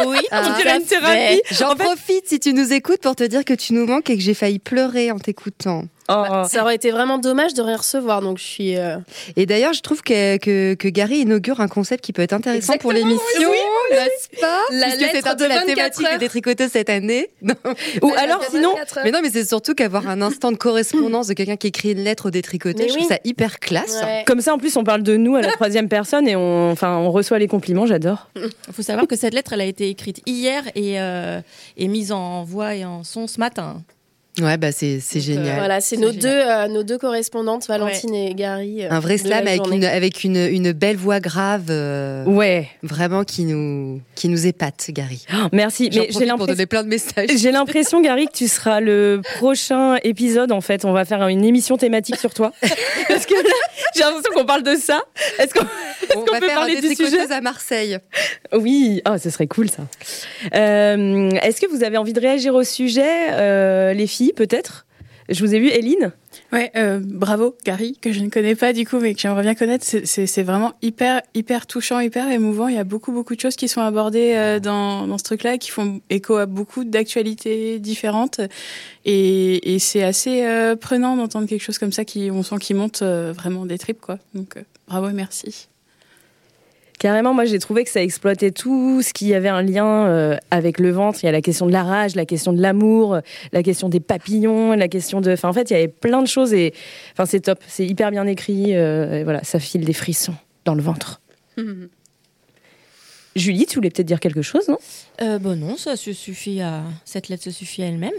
[0.07, 1.43] oui, Ah, tu une thérapie.
[1.53, 4.23] J'en profite si tu nous écoutes pour te dire que tu nous manques et que
[4.23, 5.85] j'ai failli pleurer en t'écoutant.
[6.11, 8.77] Bah, ça aurait été vraiment dommage de rien recevoir, donc je suis.
[8.77, 8.97] euh,
[9.37, 12.77] Et d'ailleurs, je trouve que, que, que Gary inaugure un concept qui peut être intéressant
[12.79, 13.57] pour l'émission, oui,
[13.93, 14.59] n'est-ce pas?
[14.73, 16.13] La Puisque c'est lettre un peu la 24 thématique heures.
[16.13, 17.29] des détricoteuses cette année.
[17.43, 17.55] Non.
[18.03, 21.57] Ou alors sinon, Mais non, mais c'est surtout qu'avoir un instant de correspondance de quelqu'un
[21.57, 23.09] qui écrit une lettre aux détricoteuses, je trouve oui.
[23.09, 24.01] ça hyper classe.
[24.27, 26.97] Comme ça, en plus, on parle de nous à la troisième personne et on, enfin,
[26.97, 27.87] on reçoit les compliments.
[27.87, 28.29] J'adore.
[28.37, 31.41] Il faut savoir que cette lettre, elle a été écrite hier et, euh,
[31.77, 33.83] et mise en voix et en son ce matin.
[34.41, 35.57] Ouais, bah c'est c'est génial.
[35.59, 38.85] Voilà, c'est nos deux, euh, nos deux correspondantes, Valentine et Gary.
[38.85, 41.65] euh, Un vrai slam la avec une, avec une, une belle voix grave.
[41.71, 42.69] euh, Ouais.
[42.83, 45.27] Vraiment qui nous, qui nous épate, Gary.
[45.53, 45.91] Merci.
[45.93, 46.47] J'en Mais j'ai pour l'impression.
[46.47, 47.29] donner plein de messages.
[47.37, 50.53] J'ai l'impression, Gary, que tu seras le prochain épisode.
[50.53, 52.53] En fait, on va faire une émission thématique sur toi.
[53.09, 53.41] Parce que là,
[53.97, 55.03] j'ai l'impression qu'on parle de ça.
[55.41, 57.99] Est-ce qu'on est-ce On qu'on va peut faire parler des du sujet à Marseille.
[58.53, 59.83] Oui, ah, ce serait cool ça.
[60.55, 64.87] Euh, Est-ce que vous avez envie de réagir au sujet, euh, les filles, peut-être?
[65.31, 66.11] Je vous ai vu, Eline?
[66.53, 69.55] Ouais, euh, bravo Gary, que je ne connais pas du coup, mais que j'aimerais bien
[69.55, 69.85] connaître.
[69.85, 72.67] C'est- vraiment hyper, hyper touchant, hyper émouvant.
[72.67, 75.71] Il y a beaucoup, beaucoup de choses qui sont abordées euh, dans, ce truc-là, qui
[75.71, 78.41] font écho à beaucoup d'actualités différentes.
[79.05, 83.03] Et, c'est assez euh, prenant d'entendre quelque chose comme ça, qui on sent qui monte
[83.03, 84.19] vraiment des tripes, quoi.
[84.35, 84.57] Donc
[84.89, 85.70] bravo et merci.
[87.01, 90.79] Carrément, moi j'ai trouvé que ça exploitait tout ce qui avait un lien euh, avec
[90.79, 91.21] le ventre.
[91.23, 93.21] Il y a la question de la rage, la question de l'amour, euh,
[93.53, 95.33] la question des papillons, la question de.
[95.33, 96.75] Enfin, en fait, il y avait plein de choses et.
[97.13, 97.59] Enfin, c'est top.
[97.67, 98.77] C'est hyper bien écrit.
[98.77, 100.35] euh, et voilà, ça file des frissons
[100.67, 101.23] dans le ventre.
[103.35, 104.79] Julie, tu voulais peut-être dire quelque chose, non?
[105.23, 108.13] Euh, bon non, ça se suffit à cette lettre se suffit à elle-même.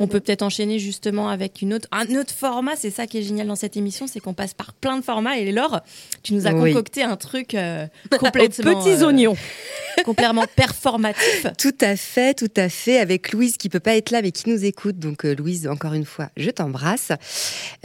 [0.00, 2.74] On peut peut-être enchaîner justement avec une autre, un autre format.
[2.76, 5.38] C'est ça qui est génial dans cette émission, c'est qu'on passe par plein de formats.
[5.38, 5.80] Et Laure,
[6.22, 6.72] tu nous as Oui.
[6.72, 7.86] concocté un truc euh,
[8.18, 9.36] complètement Aux petits oignons.
[10.04, 11.46] complètement performatif.
[11.58, 14.48] Tout à fait, tout à fait, avec Louise qui peut pas être là mais qui
[14.48, 14.98] nous écoute.
[14.98, 17.12] Donc euh, Louise, encore une fois, je t'embrasse.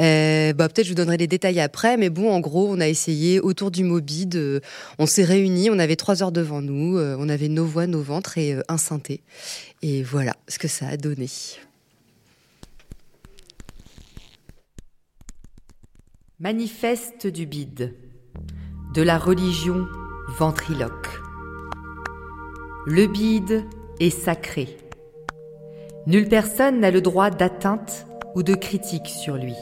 [0.02, 2.88] Euh, bah, peut-être je vous donnerai les détails après, mais bon, en gros, on a
[2.88, 4.36] essayé autour du Mobid.
[4.36, 4.60] euh,
[4.98, 8.02] on s'est réunis, on avait trois heures devant nous, euh, on avait nos voix, nos
[8.02, 9.22] ventres et euh, un synthé.
[9.82, 11.28] Et voilà ce que ça a donné.
[16.40, 17.96] Manifeste du bide.
[18.94, 19.88] De la religion
[20.38, 21.10] ventriloque.
[22.86, 23.66] Le bide
[24.00, 24.78] est sacré.
[26.06, 29.56] Nulle personne n'a le droit d'atteinte ou de critique sur lui.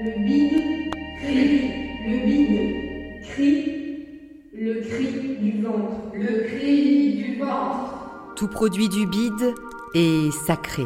[0.00, 0.94] Le bide
[1.24, 1.70] crie,
[2.06, 4.06] le bide crie,
[4.54, 8.34] le cri du ventre, le cri du ventre.
[8.36, 9.54] tout produit du bide
[9.96, 10.84] est sacré.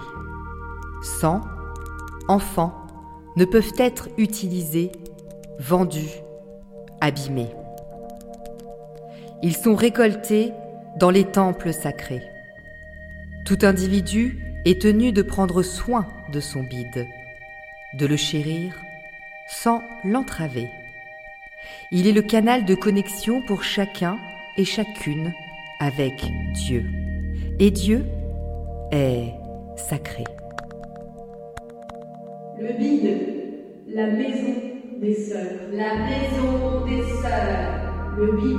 [1.02, 1.42] Sang,
[2.26, 2.72] enfants
[3.36, 4.90] ne peuvent être utilisés,
[5.60, 6.22] vendus,
[7.02, 7.50] abîmés.
[9.42, 10.52] Ils sont récoltés
[10.96, 12.22] dans les temples sacrés.
[13.44, 17.06] Tout individu est tenu de prendre soin de son bide,
[17.94, 18.74] de le chérir
[19.48, 20.68] sans l'entraver.
[21.92, 24.16] Il est le canal de connexion pour chacun
[24.56, 25.32] et chacune
[25.78, 26.84] avec Dieu.
[27.58, 28.06] Et Dieu
[28.92, 29.34] est
[29.76, 30.24] sacré.
[32.58, 33.18] Le bide,
[33.88, 35.06] la maison La
[35.94, 38.14] maison des sœurs.
[38.18, 38.58] Le bide,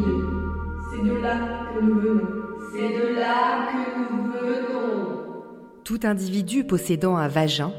[0.89, 1.37] c'est de là
[1.71, 2.27] que nous venons.
[2.73, 5.21] C'est de là que nous venons.
[5.83, 7.71] Tout individu possédant un vagin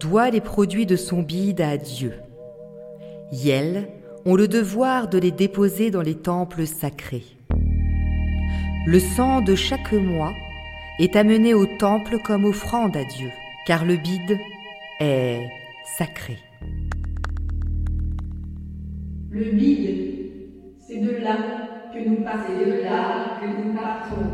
[0.00, 2.14] doit les produits de son bide à Dieu.
[3.30, 3.88] Yel
[4.24, 7.26] ont le devoir de les déposer dans les temples sacrés.
[8.86, 10.32] Le sang de chaque mois
[10.98, 13.28] est amené au temple comme offrande à Dieu,
[13.66, 14.38] car le bide
[14.98, 15.46] est
[15.98, 16.38] sacré.
[19.32, 21.36] Le bide, c'est de là
[21.94, 22.52] que nous partons.
[22.58, 24.26] C'est de là que nous partons.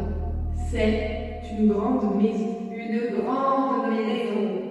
[0.70, 2.56] C'est une grande maison.
[2.74, 4.62] Une grande maison.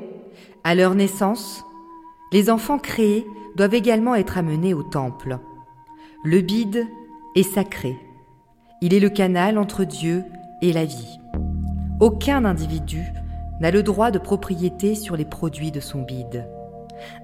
[0.64, 1.64] À leur naissance,
[2.32, 5.38] les enfants créés doivent également être amenés au temple.
[6.24, 6.88] Le bide
[7.36, 7.96] est sacré.
[8.82, 10.24] Il est le canal entre Dieu
[10.64, 11.20] et la vie.
[12.00, 13.04] Aucun individu
[13.62, 16.50] n'a le droit de propriété sur les produits de son bide.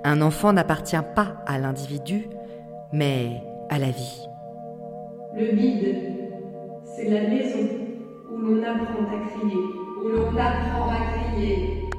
[0.04, 2.28] Un enfant n'appartient pas à l'individu,
[2.94, 4.28] mais à la vie.
[5.36, 5.96] Le bide,
[6.96, 7.70] c'est la maison
[8.32, 9.64] où l'on apprend à crier.
[10.04, 11.89] Où l'on apprend à crier.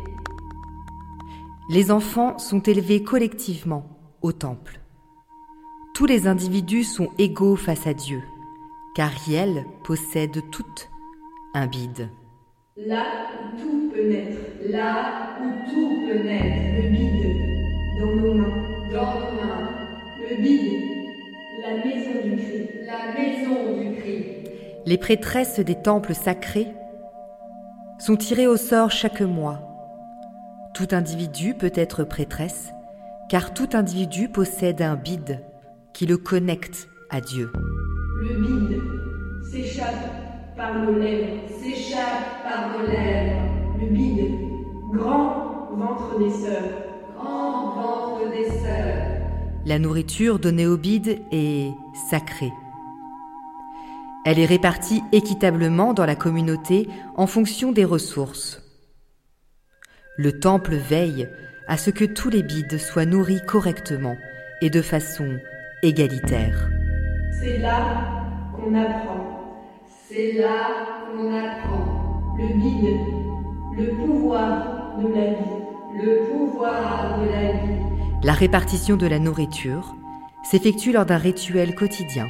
[1.70, 3.86] Les enfants sont élevés collectivement
[4.20, 4.80] au temple.
[5.94, 8.22] Tous les individus sont égaux face à Dieu,
[8.94, 10.64] car Riel possède tout
[11.54, 12.08] un bide.
[12.76, 13.04] Là
[13.54, 14.38] où tout peut naître.
[14.68, 16.82] Là où tout peut naître.
[16.82, 18.56] Le bide, dans nos mains.
[18.92, 19.41] Dans nos mains.
[20.38, 22.68] Le la maison du cri.
[22.86, 24.24] La maison du cri.
[24.86, 26.68] Les prêtresses des temples sacrés
[27.98, 29.60] sont tirées au sort chaque mois.
[30.74, 32.72] Tout individu peut être prêtresse,
[33.28, 35.40] car tout individu possède un bide
[35.92, 37.52] qui le connecte à Dieu.
[38.22, 38.80] Le bide
[39.50, 41.42] s'échappe par nos lèvres.
[41.60, 43.42] S'échappe par nos lèvres.
[43.80, 44.30] Le bide,
[44.92, 46.72] grand ventre des sœurs.
[47.18, 49.11] Grand ventre des sœurs.
[49.64, 51.70] La nourriture donnée au bide est
[52.10, 52.52] sacrée.
[54.24, 58.60] Elle est répartie équitablement dans la communauté en fonction des ressources.
[60.16, 61.28] Le temple veille
[61.68, 64.16] à ce que tous les bides soient nourris correctement
[64.62, 65.38] et de façon
[65.84, 66.68] égalitaire.
[67.40, 68.24] C'est là
[68.56, 69.54] qu'on apprend.
[70.08, 72.34] C'est là qu'on apprend.
[72.36, 73.00] Le bide,
[73.76, 75.62] le pouvoir de la vie.
[75.94, 77.91] Le pouvoir de la vie.
[78.24, 79.96] La répartition de la nourriture
[80.48, 82.28] s'effectue lors d'un rituel quotidien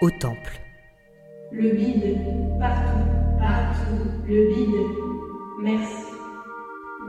[0.00, 0.60] au temple.
[1.52, 2.16] Le bide,
[2.58, 3.04] partout,
[3.38, 4.10] partout.
[4.26, 4.74] Le bide,
[5.62, 6.04] merci.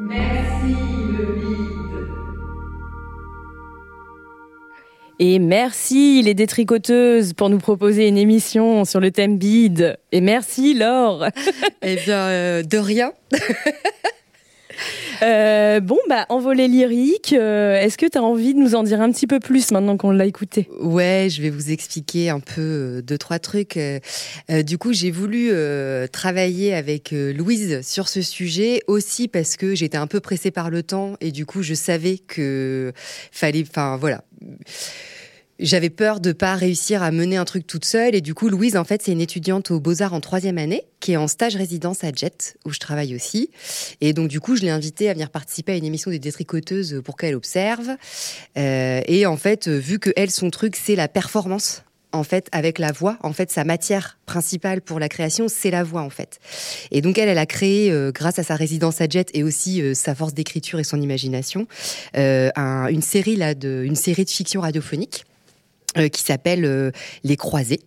[0.02, 0.76] Merci
[1.18, 2.08] le bide.
[5.20, 9.98] Et merci les détricoteuses pour nous proposer une émission sur le thème bide.
[10.12, 11.28] Et merci Laure.
[11.82, 13.14] eh bien, euh, de rien.
[15.22, 19.02] Euh, bon, bah, envolée lyrique, euh, est-ce que tu as envie de nous en dire
[19.02, 20.70] un petit peu plus maintenant qu'on l'a écouté?
[20.80, 23.80] Ouais, je vais vous expliquer un peu euh, deux, trois trucs.
[24.50, 25.52] Du coup, j'ai voulu
[26.12, 30.84] travailler avec Louise sur ce sujet aussi parce que j'étais un peu pressée par le
[30.84, 32.94] temps et du coup, je savais que
[33.32, 34.24] fallait, enfin voilà.
[35.58, 38.14] J'avais peur de pas réussir à mener un truc toute seule.
[38.14, 41.14] Et du coup Louise en fait c'est une étudiante aux Beaux-Arts en troisième année qui
[41.14, 43.50] est en stage résidence à Jet où je travaille aussi.
[44.02, 47.02] Et donc du coup je l'ai invitée à venir participer à une émission des détricoteuses
[47.06, 47.88] pour qu'elle observe.
[48.58, 52.50] Euh, et en fait euh, vu que elle son truc c'est la performance en fait
[52.52, 56.10] avec la voix en fait sa matière principale pour la création c'est la voix en
[56.10, 56.40] fait.
[56.92, 59.82] Et donc elle elle a créé euh, grâce à sa résidence à Jet et aussi
[59.96, 61.66] sa force d'écriture et son imagination
[62.14, 65.24] un- une série là de une série de fiction radiophonique
[66.12, 66.92] qui s'appelle euh,
[67.24, 67.82] Les Croisés.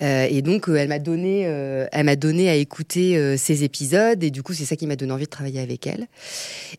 [0.00, 3.64] Euh, et donc, euh, elle m'a donné, euh, elle m'a donné à écouter euh, ces
[3.64, 6.06] épisodes, et du coup, c'est ça qui m'a donné envie de travailler avec elle.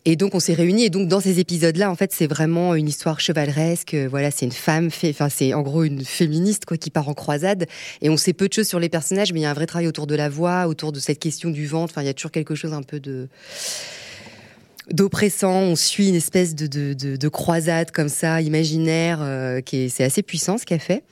[0.05, 2.87] Et donc, on s'est réunis, et donc dans ces épisodes-là, en fait, c'est vraiment une
[2.87, 3.93] histoire chevaleresque.
[3.93, 7.13] Euh, Voilà, c'est une femme, enfin, c'est en gros une féministe quoi qui part en
[7.13, 7.65] croisade,
[8.01, 9.67] et on sait peu de choses sur les personnages, mais il y a un vrai
[9.67, 11.91] travail autour de la voix, autour de cette question du ventre.
[11.93, 13.27] Enfin, il y a toujours quelque chose un peu de
[14.89, 15.61] d'oppressant.
[15.61, 19.89] On suit une espèce de, de, de, de croisade comme ça, imaginaire, euh, qui est
[19.89, 21.03] c'est assez puissant ce qu'elle fait.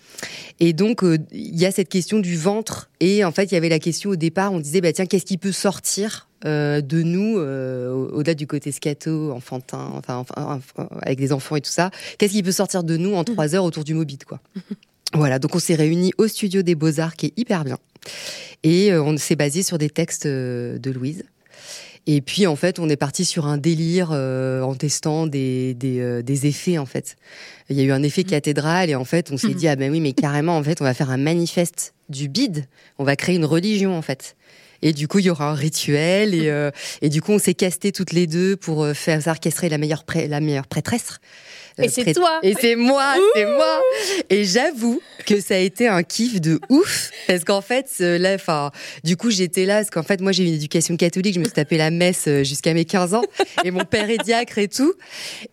[0.59, 2.89] Et donc euh, il y a cette question du ventre.
[2.99, 4.51] Et en fait, il y avait la question au départ.
[4.51, 8.71] On disait bah tiens, qu'est-ce qui peut sortir euh, de nous, au- au-delà du côté
[8.71, 10.25] scato, enfantin, enfin,
[11.01, 13.65] avec des enfants et tout ça, qu'est-ce qui peut sortir de nous en trois heures
[13.65, 14.39] autour du Mobile, quoi.
[15.13, 17.77] Voilà, donc on s'est réunis au studio des Beaux-Arts, qui est hyper bien.
[18.63, 21.23] Et on s'est basé sur des textes de Louise.
[22.11, 25.99] Et puis, en fait, on est parti sur un délire euh, en testant des, des,
[25.99, 27.17] euh, des effets, en fait.
[27.69, 29.91] Il y a eu un effet cathédrale, et en fait, on s'est dit, ah ben
[29.91, 32.65] oui, mais carrément, en fait, on va faire un manifeste du bide.
[32.97, 34.35] On va créer une religion, en fait.
[34.81, 36.71] Et du coup, il y aura un rituel, et, euh,
[37.03, 40.39] et du coup, on s'est casté toutes les deux pour faire orchestrer la meilleure, la
[40.39, 41.19] meilleure prêtresse.
[41.81, 42.39] Et c'est toi.
[42.43, 43.81] Et c'est moi, c'est moi.
[44.29, 48.71] Et j'avoue que ça a été un kiff de ouf parce qu'en fait là enfin
[49.03, 51.53] du coup j'étais là parce qu'en fait moi j'ai une éducation catholique, je me suis
[51.53, 53.23] tapé la messe euh, jusqu'à mes 15 ans
[53.63, 54.93] et mon père est diacre et tout.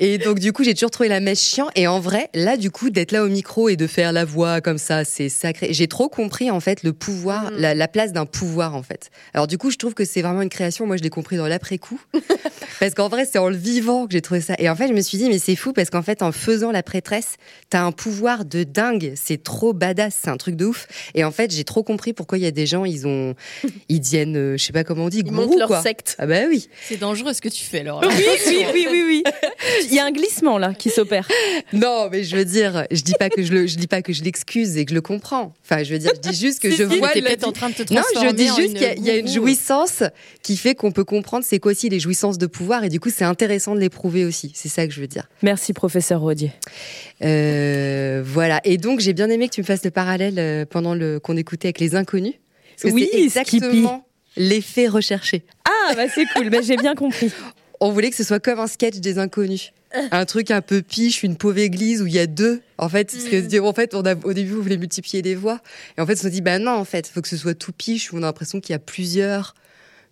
[0.00, 2.70] Et donc du coup, j'ai toujours trouvé la messe chiant et en vrai, là du
[2.70, 5.68] coup d'être là au micro et de faire la voix comme ça, c'est sacré.
[5.72, 9.10] J'ai trop compris en fait le pouvoir, la, la place d'un pouvoir en fait.
[9.34, 11.48] Alors du coup, je trouve que c'est vraiment une création, moi je l'ai compris dans
[11.48, 12.00] l'après coup.
[12.80, 14.54] Parce qu'en vrai, c'est en le vivant que j'ai trouvé ça.
[14.58, 16.70] Et en fait, je me suis dit, mais c'est fou parce qu'en fait, en faisant
[16.70, 17.36] la prêtresse,
[17.70, 19.12] t'as un pouvoir de dingue.
[19.16, 20.14] C'est trop badass.
[20.22, 20.86] C'est un truc de ouf.
[21.14, 23.34] Et en fait, j'ai trop compris pourquoi il y a des gens, ils ont,
[23.88, 25.82] ils deviennent, euh, je sais pas comment on dit, Ils gourous, montent leur quoi.
[25.82, 26.16] secte.
[26.18, 26.68] Ah bah oui.
[26.88, 28.06] C'est dangereux ce que tu fais, Laura.
[28.06, 28.14] Oui,
[28.48, 29.22] oui, oui, oui, oui.
[29.90, 31.26] Il y a un glissement là qui s'opère.
[31.72, 34.12] Non, mais je veux dire, je dis pas que je le, je dis pas que
[34.12, 35.52] je l'excuse et que je le comprends.
[35.64, 37.52] Enfin, je veux dire, je dis juste que je si, vois t'es le- peut-être en
[37.52, 40.02] train de te Non, je dis juste qu'il y a- il y, a une jouissance
[40.42, 43.10] qui fait qu'on peut comprendre c'est quoi aussi les jouissances de pouvoir et du coup,
[43.10, 44.52] c'est intéressant de l'éprouver aussi.
[44.54, 45.28] C'est ça que je veux dire.
[45.42, 46.52] Merci, professeur Rodier.
[47.22, 48.60] Euh, voilà.
[48.64, 51.36] Et donc, j'ai bien aimé que tu me fasses le parallèle euh, pendant le qu'on
[51.36, 52.34] écoutait avec les inconnus.
[52.80, 55.44] Parce que Oui, c'est exactement l'effet recherché.
[55.64, 57.32] Ah, bah c'est cool, bah, j'ai bien compris.
[57.80, 59.72] On voulait que ce soit comme un sketch des inconnus.
[60.10, 62.60] Un truc un peu piche, une pauvre église où il y a deux.
[62.76, 65.60] En fait, parce que, en fait, on a, au début, on voulait multiplier les voix.
[65.96, 67.54] Et en fait, on s'est dit, bah non, en fait, il faut que ce soit
[67.54, 69.54] tout piche où on a l'impression qu'il y a plusieurs,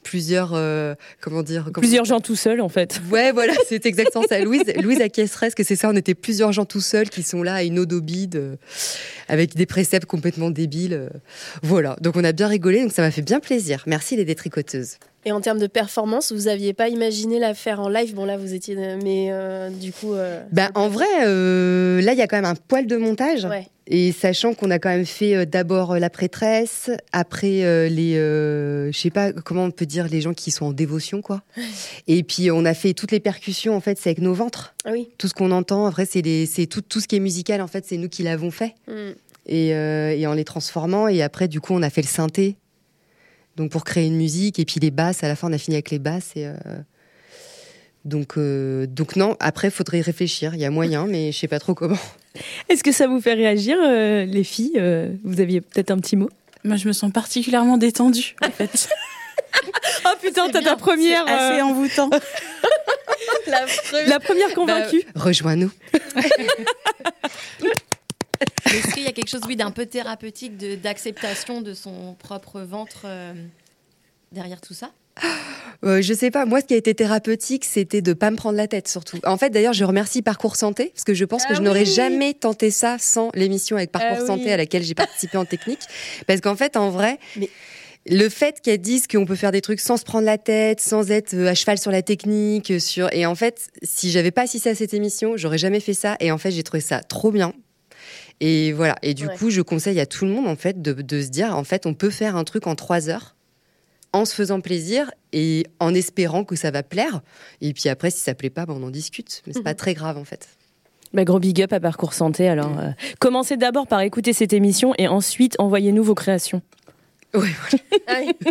[0.05, 3.01] plusieurs, euh, comment dire, comment- Plusieurs gens tout seuls en fait.
[3.11, 4.39] Ouais, voilà, c'est exactement ça.
[4.41, 7.55] Louise, Louise acquiescerait, que c'est ça, on était plusieurs gens tout seuls qui sont là
[7.55, 8.57] à une odobide, euh,
[9.29, 10.95] avec des préceptes complètement débiles.
[10.95, 11.09] euh.
[11.63, 13.83] Voilà, donc on a bien rigolé, donc ça m'a fait bien plaisir.
[13.87, 14.99] Merci les détricoteuses.
[15.27, 18.15] Et en termes de performance, vous aviez pas imaginé la faire en live?
[18.15, 20.13] Bon là, vous étiez, mais euh, du coup.
[20.15, 23.45] euh, Ben, en vrai, euh, là, il y a quand même un poil de montage.
[23.47, 23.67] Ouais.
[23.87, 29.11] Et sachant qu'on a quand même fait euh, d'abord la prêtresse, après les, je sais
[29.11, 31.43] pas comment on peut dire les gens qui sont en dévotion, quoi.
[32.07, 34.75] Et puis on a fait toutes les percussions, en fait, c'est avec nos ventres.
[34.85, 35.09] Ah oui.
[35.19, 37.85] Tout ce qu'on entend, en vrai, c'est tout, tout ce qui est musical, en fait,
[37.87, 38.75] c'est nous qui l'avons fait.
[39.47, 41.07] Et, euh, et en les transformant.
[41.09, 42.57] Et après, du coup, on a fait le synthé.
[43.57, 44.59] Donc pour créer une musique.
[44.59, 46.33] Et puis les basses, à la fin, on a fini avec les basses.
[46.37, 46.55] Et, euh,
[48.05, 50.55] donc, euh, donc non, après, faudrait y réfléchir.
[50.55, 51.97] Il y a moyen, mais je sais pas trop comment.
[52.69, 54.81] Est-ce que ça vous fait réagir, euh, les filles
[55.23, 56.29] Vous aviez peut-être un petit mot?
[56.65, 58.89] Moi, je me sens particulièrement détendue, en fait.
[60.05, 61.25] Oh putain, t'as ta première.
[61.27, 62.11] C'est assez euh, envoûtant.
[63.47, 63.67] la,
[64.07, 65.03] La première convaincue.
[65.15, 65.71] Rejoins-nous.
[68.67, 72.61] Est-ce qu'il y a quelque chose, oui, d'un peu thérapeutique, de- d'acceptation de, son propre
[72.61, 73.35] ventre euh,
[74.33, 74.91] derrière tout ça?
[75.85, 76.45] Euh, je sais pas.
[76.47, 79.19] Moi, ce qui a été thérapeutique, c'était de pas me prendre la tête, surtout.
[79.25, 81.85] En fait, d'ailleurs, je remercie Parcours Santé parce que je pense que Ah je n'aurais
[81.85, 84.53] jamais tenté ça sans l'émission avec Parcours Ah Santé oui.
[84.53, 85.81] à laquelle j'ai participé en technique.
[86.27, 87.19] Parce qu'en fait, en vrai.
[88.07, 91.11] Le fait qu'elles disent qu'on peut faire des trucs sans se prendre la tête, sans
[91.11, 94.69] être euh, à cheval sur la technique, sur et en fait, si j'avais pas assisté
[94.69, 96.17] à cette émission, j'aurais jamais fait ça.
[96.21, 97.55] Et en fait, j'ai trouvé ça trop bien.
[98.41, 98.97] Et voilà.
[99.03, 99.37] Et du Ouais.
[99.37, 101.87] coup, je conseille à tout le monde en fait de, de se dire en fait,
[101.87, 103.35] on peut faire un truc en trois heures
[104.13, 107.23] en se faisant plaisir et en espérant que ça va plaire.
[107.61, 109.43] Et puis après, si ça plaît pas, ben, on en discute.
[109.47, 110.49] Mais c'est pas très grave en fait.
[111.13, 112.49] Bah, gros big up à Parcours Santé.
[112.49, 116.61] Alors, euh, commencez d'abord par écouter cette émission et ensuite envoyez-nous vos créations.
[117.33, 117.51] Ah oui.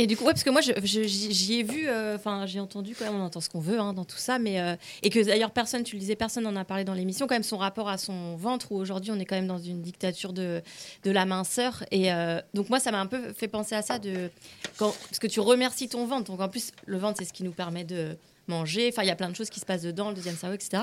[0.00, 3.16] Et du coup, parce que moi, j'y ai vu, euh, enfin, j'ai entendu quand même,
[3.16, 5.82] on entend ce qu'on veut hein, dans tout ça, mais euh, et que d'ailleurs personne,
[5.82, 8.34] tu le disais, personne n'en a parlé dans l'émission, quand même son rapport à son
[8.34, 10.62] ventre, où aujourd'hui on est quand même dans une dictature de,
[11.04, 11.84] de la minceur.
[11.90, 14.30] Et euh, donc moi, ça m'a un peu fait penser à ça, de,
[14.78, 16.30] quand, parce que tu remercies ton ventre.
[16.30, 18.16] Donc en plus, le ventre, c'est ce qui nous permet de
[18.48, 18.88] manger.
[18.90, 20.82] Enfin, il y a plein de choses qui se passent dedans, le deuxième cerveau, etc.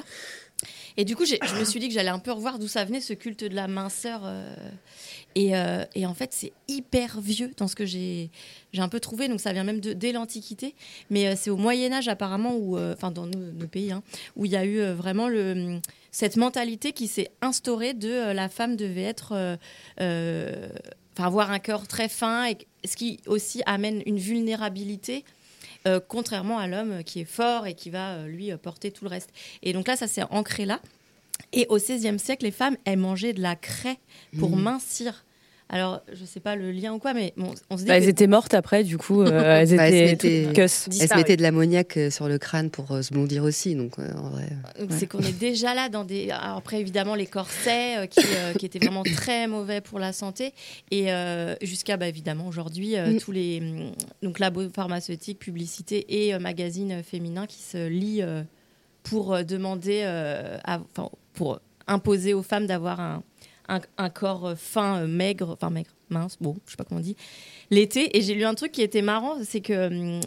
[0.97, 3.01] Et du coup, je me suis dit que j'allais un peu revoir d'où ça venait
[3.01, 4.22] ce culte de la minceur.
[4.26, 4.55] euh,
[5.36, 8.32] et, euh, et en fait, c'est hyper vieux dans ce que j'ai
[8.78, 9.28] un peu trouvé.
[9.28, 10.74] Donc ça vient même dès l'Antiquité.
[11.10, 12.55] Mais euh, c'est au Moyen Âge apparemment,
[12.93, 14.01] enfin dans nos, pays, hein,
[14.36, 15.30] où il y a eu vraiment
[16.12, 19.58] cette mentalité qui s'est instaurée de la femme devait être...
[19.99, 25.26] Enfin, avoir un cœur très fin, et ce qui aussi amène une vulnérabilité
[25.88, 29.05] euh, contrairement à l'homme qui est fort et qui va euh, lui euh, porter tout
[29.05, 29.29] le reste.
[29.63, 30.79] Et donc là, ça s'est ancré là.
[31.53, 33.97] Et au XVIe siècle, les femmes, elles mangeaient de la craie
[34.39, 34.61] pour Mhm.
[34.63, 35.23] mincir.
[35.70, 38.03] Alors, je sais pas le lien ou quoi, mais bon, on se dit Bah, que-
[38.03, 39.26] elles étaient mortes après, du coup, euh,
[39.68, 43.01] elles Bah, étaient se mettaient- se mettait de l'ammoniac euh, sur le crâne pour euh,
[43.01, 44.47] se blondir aussi, donc euh, en vrai.
[44.80, 44.95] Donc ouais.
[44.97, 46.32] c'est qu'on est déjà là dans des.
[46.32, 50.13] alors après évidemment les corsets euh, qui, euh, qui étaient vraiment très mauvais pour la
[50.13, 50.53] santé
[50.91, 53.18] et euh, jusqu'à bah, évidemment aujourd'hui euh, Mm.
[53.20, 53.91] tous les hum,
[54.24, 58.41] donc labos pharmaceutiques, publicités et euh, magazines féminins qui se lient euh,
[59.03, 63.24] pour demander, euh, à- enfin pour imposer aux femmes d'avoir un,
[63.70, 66.99] un, un corps euh, fin, euh, maigre, enfin maigre, mince, bon, je sais pas comment
[66.99, 67.15] on dit,
[67.70, 68.18] l'été.
[68.18, 70.20] Et j'ai lu un truc qui était marrant, c'est que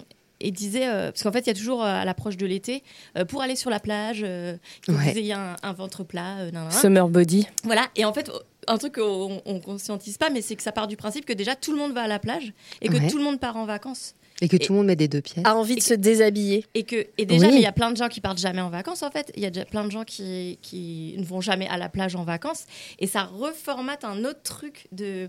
[0.42, 2.82] et disait euh, parce qu'en fait il y a toujours euh, à l'approche de l'été
[3.18, 5.12] euh, pour aller sur la plage il Ouais.
[5.12, 6.70] vous ayez un, un ventre plat nan, nan, nan.
[6.72, 7.46] Summer body.
[7.64, 8.30] voilà et en fait
[8.66, 11.56] un truc qu'on on conscientise pas mais c'est que ça part du principe que déjà
[11.56, 13.08] tout le monde va à la plage et que Ouais.
[13.10, 15.44] tout le monde part en vacances Et que tout le monde met des deux pièces.
[15.44, 16.64] A envie de se déshabiller.
[16.74, 17.54] et que et déjà Oui.
[17.56, 19.46] il y a plein de gens qui partent jamais en vacances en fait il y
[19.46, 22.64] a déjà plein de gens qui, qui ne vont jamais à la plage en vacances
[22.98, 25.28] et ça reformate un autre truc de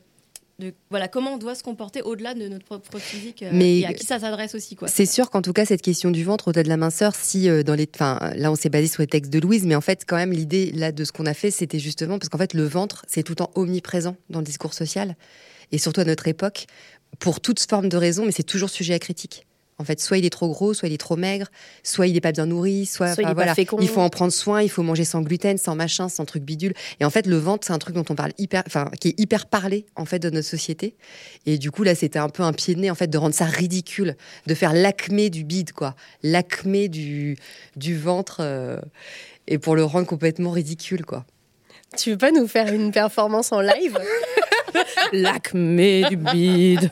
[0.59, 3.85] de voilà comment on doit se comporter au-delà de notre propre physique euh, Mais- et
[3.87, 6.49] à qui ça s'adresse aussi quoi C'est sûr qu'en tout cas, cette question du ventre,
[6.49, 7.89] au-delà de la minceur, si euh, dans les.
[7.95, 10.31] Enfin, là, on s'est basé sur les textes de Louise, mais en fait, quand même,
[10.31, 13.23] l'idée là de ce qu'on a fait, c'était justement parce qu'en fait, le ventre, c'est
[13.23, 15.15] tout le temps omniprésent dans le discours social,
[15.71, 16.67] et surtout à notre époque,
[17.19, 19.45] pour toute forme de raison, mais c'est toujours sujet à critique.
[19.81, 21.47] En fait, soit il est trop gros, soit il est trop maigre,
[21.81, 23.77] soit il n'est pas bien nourri, soit, Soit il pas voilà, fécond.
[23.81, 26.73] il faut en prendre soin, il faut manger sans gluten, sans machin, sans truc bidule.
[26.99, 29.19] Et en fait, le ventre, c'est un truc dont on parle hyper, enfin, qui est
[29.19, 30.95] hyper parlé en fait de notre société.
[31.47, 33.33] Et du coup, là, c'était un peu un pied de nez en fait de rendre
[33.33, 37.37] ça ridicule, de faire l'acmé du bide, quoi, l'acmé du
[37.75, 38.79] du ventre, euh,
[39.47, 41.25] et pour le rendre complètement ridicule, quoi.
[41.97, 43.97] Tu veux pas nous faire une performance en live
[45.13, 46.91] L'acmé du bide.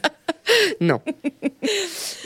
[0.81, 0.99] Non.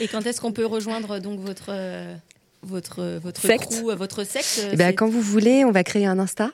[0.00, 2.14] Et quand est-ce qu'on peut rejoindre donc votre euh,
[2.62, 3.70] votre votre Secte.
[3.80, 6.50] crew, euh, votre secte euh, Eh ben, quand vous voulez, on va créer un Insta.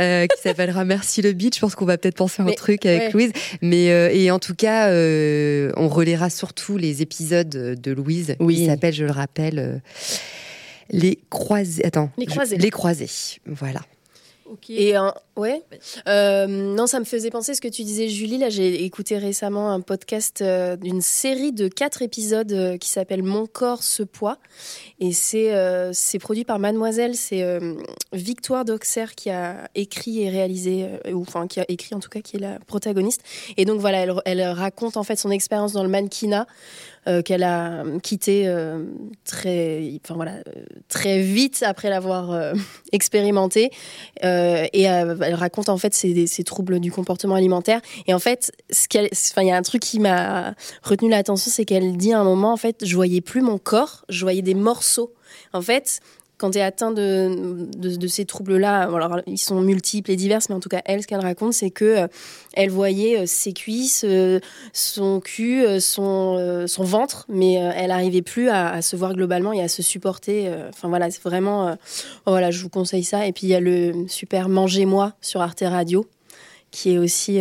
[0.00, 1.54] euh, qui s'appellera Merci le beat.
[1.56, 3.10] Je pense qu'on va peut-être penser à un Mais- truc avec ouais.
[3.12, 3.32] Louise.
[3.60, 8.36] Mais euh, et en tout cas, euh, on relaiera surtout les épisodes de Louise.
[8.40, 8.56] Oui.
[8.56, 9.76] Qui s'appelle, je le rappelle, euh,
[10.90, 11.84] les croisés.
[11.84, 12.10] Attends.
[12.16, 12.56] Les je- croisés.
[12.56, 13.10] les croisés.
[13.46, 13.80] Voilà.
[14.76, 15.62] Et un- ouais.
[16.08, 18.38] Euh, non, ça me faisait penser ce que tu disais, Julie.
[18.38, 23.22] Là, j'ai écouté récemment un podcast euh, d'une série de quatre épisodes euh, qui s'appelle
[23.22, 24.38] Mon corps, ce poids.
[25.00, 25.52] Et c'est
[25.92, 27.16] c'est produit par Mademoiselle.
[27.16, 27.44] C'est
[28.12, 32.20] Victoire d'Auxerre qui a écrit et réalisé, ou enfin qui a écrit en tout cas,
[32.20, 33.22] qui est la protagoniste.
[33.56, 36.46] Et donc voilà, elle, elle raconte en fait son expérience dans le mannequinat.
[37.08, 38.84] Euh, qu'elle a quitté euh,
[39.24, 42.54] très, enfin voilà, euh, très vite après l'avoir
[42.92, 43.70] expérimenté.
[44.22, 47.80] Et elle raconte en fait ses, troubles du comportement alimentaire.
[48.06, 51.96] Et en fait, ce il y a un truc qui m'a retenu l'attention, c'est qu'elle
[51.96, 55.12] dit à un moment, en fait, je voyais plus mon corps, je voyais des morceaux.
[55.52, 56.00] En fait,
[56.42, 60.56] quand tu es atteint de, de, ces troubles-là, alors ils sont multiples et divers, mais
[60.56, 62.08] en tout cas, elle, ce qu'elle raconte, c'est que euh,
[62.54, 64.40] elle voyait euh, ses cuisses, euh,
[64.72, 69.68] son cul, son, son ventre, mais elle n'arrivait plus à, se voir globalement et à
[69.68, 70.52] se supporter.
[70.68, 71.68] Enfin voilà, c'est vraiment.
[71.68, 71.74] euh,
[72.26, 73.24] voilà, je vous conseille ça.
[73.24, 76.08] Et puis il y a le super Mangez-moi sur Arte Radio,
[76.72, 77.38] qui est aussi.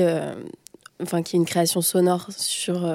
[1.01, 2.87] enfin, qui est une création sonore sur.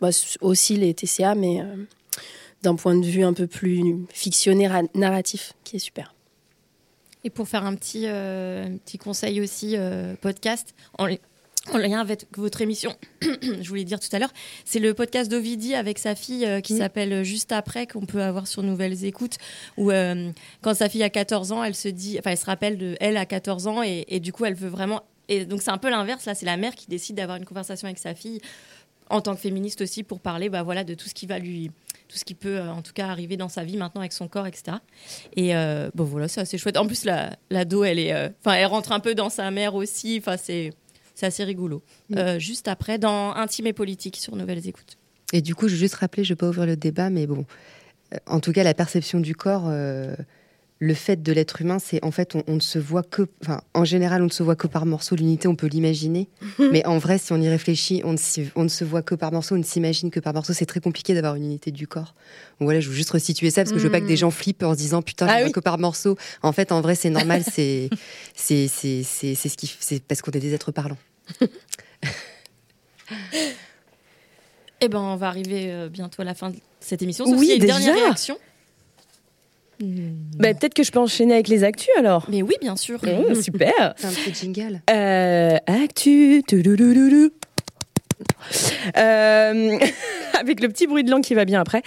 [0.00, 0.08] bah,
[0.40, 1.62] aussi les TCA, mais.
[2.62, 6.14] D'un point de vue un peu plus fictionné, ra- narratif, qui est super.
[7.24, 11.20] Et pour faire un petit, euh, petit conseil aussi, euh, podcast, en, li-
[11.72, 14.32] en lien avec votre émission, je voulais dire tout à l'heure,
[14.64, 18.46] c'est le podcast d'Ovidie avec sa fille euh, qui s'appelle Juste après, qu'on peut avoir
[18.46, 19.38] sur Nouvelles Écoutes,
[19.76, 19.90] où
[20.62, 23.16] quand sa fille a 14 ans, elle se dit, enfin, elle se rappelle de elle
[23.16, 25.02] à 14 ans, et, et du coup, elle veut vraiment.
[25.28, 27.86] Et donc, c'est un peu l'inverse, là, c'est la mère qui décide d'avoir une conversation
[27.86, 28.40] avec sa fille
[29.10, 31.70] en tant que féministe aussi pour parler bah, voilà, de tout ce qui va lui
[32.08, 34.28] tout ce qui peut euh, en tout cas arriver dans sa vie maintenant avec son
[34.28, 34.78] corps etc
[35.34, 36.76] et euh, bon voilà c'est assez chouette.
[36.76, 39.74] En plus la l'ado elle est euh, enfin elle rentre un peu dans sa mère
[39.74, 40.16] aussi.
[40.18, 40.72] Enfin c'est
[41.14, 41.82] c'est assez rigolo.
[42.14, 44.98] Euh, juste après dans intime et politique sur nouvelles écoutes.
[45.32, 47.46] Et du coup, je veux juste rappeler, je vais pas ouvrir le débat, mais bon,
[48.26, 49.64] en tout cas, la perception du corps,
[50.78, 53.62] le fait de l'être humain, c'est en fait, on, on ne se voit que, enfin,
[53.72, 55.16] en général, on ne se voit que par morceaux.
[55.16, 58.64] L'unité, on peut l'imaginer, mais en vrai, si on y réfléchit, on ne, s'y- on
[58.64, 60.52] ne se voit que par morceaux, on ne s'imagine que par morceaux.
[60.52, 62.14] C'est très compliqué d'avoir une unité du corps.
[62.60, 64.30] Donc voilà, je veux juste resituer ça parce que je veux pas que des gens
[64.30, 65.52] flippent en se disant putain, je Ah vois oui.
[65.52, 66.16] que par morceaux.
[66.42, 67.88] En fait, en vrai, c'est normal, c'est,
[68.34, 70.98] c'est, c'est, c'est, c'est ce qui, c'est parce qu'on est des êtres parlants.
[74.80, 77.40] et ben on va arriver euh, bientôt à la fin de cette émission Oui, sauf
[77.40, 78.38] s'il y a une déjà dernière réaction
[79.80, 82.26] Bah, Peut-être que je peux enchaîner avec les actus alors.
[82.30, 83.00] mais oui bien sûr
[83.34, 83.94] super.
[83.96, 84.80] C'est un petit jingle.
[84.90, 86.42] Euh, actu.
[88.96, 89.78] Euh,
[90.40, 91.82] avec le petit bruit de langue qui va bien après.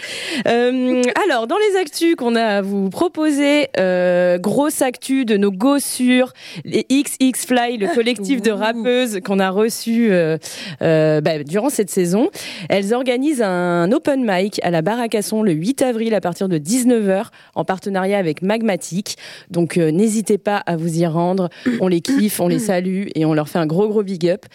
[0.48, 5.52] Euh, alors, dans les actus qu'on a à vous proposer, euh, grosse actu de nos
[5.52, 6.34] gossures,
[6.66, 10.38] les XX Fly, le collectif de rappeuses qu'on a reçu euh,
[10.82, 12.30] euh, bah, durant cette saison.
[12.70, 17.26] Elles organisent un open mic à la Baracasson le 8 avril à partir de 19h
[17.56, 19.18] en partenariat avec Magmatic.
[19.50, 21.50] Donc, euh, n'hésitez pas à vous y rendre.
[21.80, 24.46] On les kiffe, on les salue et on leur fait un gros gros big up.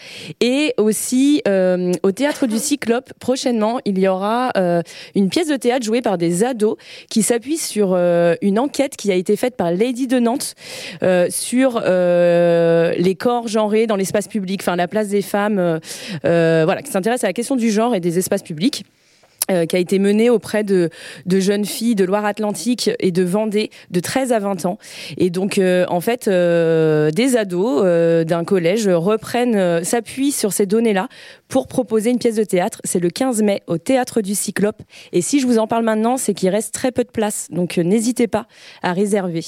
[0.40, 4.82] Et aussi euh, au théâtre du Cyclope prochainement, il y aura euh,
[5.14, 6.76] une pièce de théâtre jouée par des ados
[7.10, 10.54] qui s'appuie sur euh, une enquête qui a été faite par Lady de Nantes
[11.02, 15.80] euh, sur les corps genrés dans l'espace public, enfin la place des femmes,
[16.22, 18.84] qui s'intéresse à la question du genre et des espaces publics.
[19.50, 20.90] Euh, qui a été menée auprès de,
[21.26, 24.78] de jeunes filles de Loire-Atlantique et de Vendée de 13 à 20 ans.
[25.16, 30.52] Et donc, euh, en fait, euh, des ados euh, d'un collège reprennent, euh, s'appuient sur
[30.52, 31.08] ces données-là
[31.48, 32.80] pour proposer une pièce de théâtre.
[32.84, 34.82] C'est le 15 mai au Théâtre du Cyclope.
[35.12, 37.48] Et si je vous en parle maintenant, c'est qu'il reste très peu de place.
[37.50, 38.46] Donc, euh, n'hésitez pas
[38.82, 39.42] à réserver.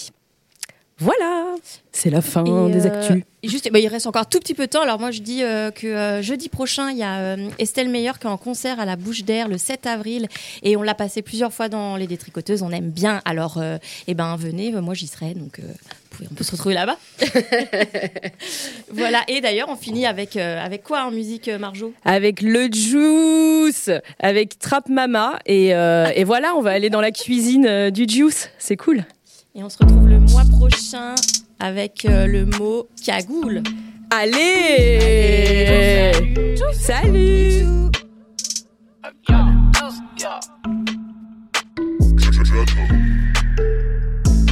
[0.99, 1.45] Voilà,
[1.93, 3.23] c'est la fin Et, des euh, actus.
[3.45, 4.81] juste, bah, il reste encore tout petit peu de temps.
[4.81, 8.13] Alors moi, je dis euh, que euh, jeudi prochain, il y a euh, Estelle Meyer
[8.19, 10.27] qui est en concert à la Bouche d'Air le 7 avril.
[10.63, 12.63] Et on l'a passé plusieurs fois dans les détricoteuses.
[12.63, 13.21] On aime bien.
[13.27, 13.77] Alors, euh,
[14.07, 14.73] eh ben, venez.
[14.73, 15.35] Moi, j'y serai.
[15.35, 16.97] Donc, euh, vous pouvez- on peut se retrouver là-bas.
[18.91, 19.23] voilà.
[19.29, 21.93] Et d'ailleurs, on finit avec, euh, avec quoi en musique, Marjo?
[22.07, 25.39] Avec le juice, avec Trap Mama.
[25.45, 28.49] Et, euh, et voilà, on va aller dans la cuisine euh, du juice.
[28.59, 29.05] C'est cool.
[29.59, 31.15] Et on se retrouve le mois prochain
[31.59, 33.63] avec euh, le mot cagoule.
[34.11, 36.13] Allez,
[36.75, 37.65] Salut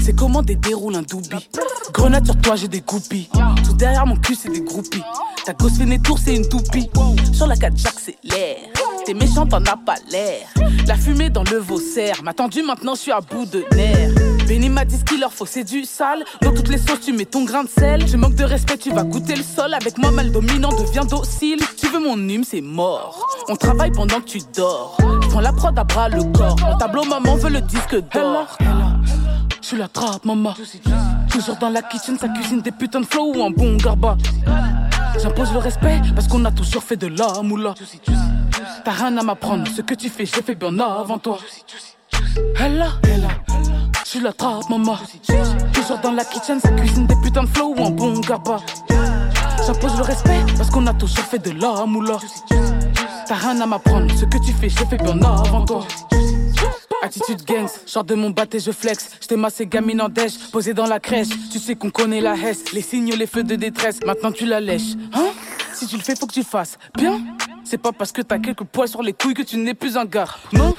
[0.03, 1.51] C'est comment des déroule un doubi.
[1.93, 3.29] Grenade sur toi, j'ai des groupies.
[3.63, 5.03] Tout derrière mon cul, c'est des groupies.
[5.45, 6.89] Ta gosse fait des c'est une toupie.
[7.35, 8.57] Sur la 4 j'accélère.
[9.05, 10.49] T'es méchant, t'en as pas l'air.
[10.87, 12.23] La fumée dans le vaussaire.
[12.23, 14.15] M'a tendu, maintenant je suis à bout de nerfs.
[14.49, 16.25] Benny m'a dit ce qu'il leur faut, c'est du sale.
[16.41, 18.05] Dans toutes les sauces, tu mets ton grain de sel.
[18.07, 19.75] Tu manques de respect, tu vas goûter le sol.
[19.75, 21.59] Avec moi, mal dominant, deviens docile.
[21.77, 23.27] Tu veux mon hume, c'est mort.
[23.49, 24.97] On travaille pendant que tu dors.
[25.23, 26.57] Je prends la prod à bras le corps.
[26.61, 28.57] Mon tableau, maman veut le disque d'or.
[29.63, 30.55] Je la trappe, maman.
[31.31, 34.17] Toujours dans la kitchen, ça cuisine des putains de flow ou un bon garba.
[35.21, 37.75] J'impose le respect parce qu'on a toujours fait de la moula.
[38.85, 41.39] T'as rien à m'apprendre, ce que tu fais, j'ai fait bien avant toi.
[42.61, 43.29] Elle là, elle là.
[44.05, 44.99] Je suis la trappe, maman.
[45.73, 48.59] Toujours dans la kitchen, ça cuisine des putains de flow ou un bon garba.
[49.67, 52.19] J'impose le respect parce qu'on a toujours fait de la moula.
[53.27, 55.87] T'as rien à m'apprendre, ce que tu fais, j'ai fait bien avant toi.
[57.05, 59.11] Attitude gangs, sors de mon bat et je flex.
[59.21, 61.29] J't'ai massé gamine en dèche, posé dans la crèche.
[61.53, 64.01] Tu sais qu'on connaît la hesse, les signaux, les feux de détresse.
[64.07, 65.27] Maintenant tu la lèches, hein?
[65.75, 66.79] Si tu le fais, faut que tu le fasses.
[66.97, 67.21] Bien?
[67.63, 70.07] C'est pas parce que t'as quelques poils sur les couilles que tu n'es plus un
[70.07, 70.29] gars.
[70.55, 70.75] Non?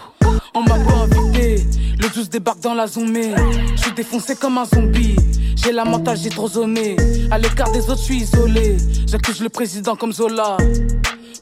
[0.55, 1.63] On m'a pas invité.
[1.99, 3.31] Le 12 débarque dans la zombie.
[3.75, 5.15] Je suis défoncé comme un zombie.
[5.55, 6.95] J'ai la mentale, j'ai trop zoné.
[7.29, 8.77] À l'écart des autres, je suis isolé.
[9.05, 10.57] J'accuse le président comme Zola.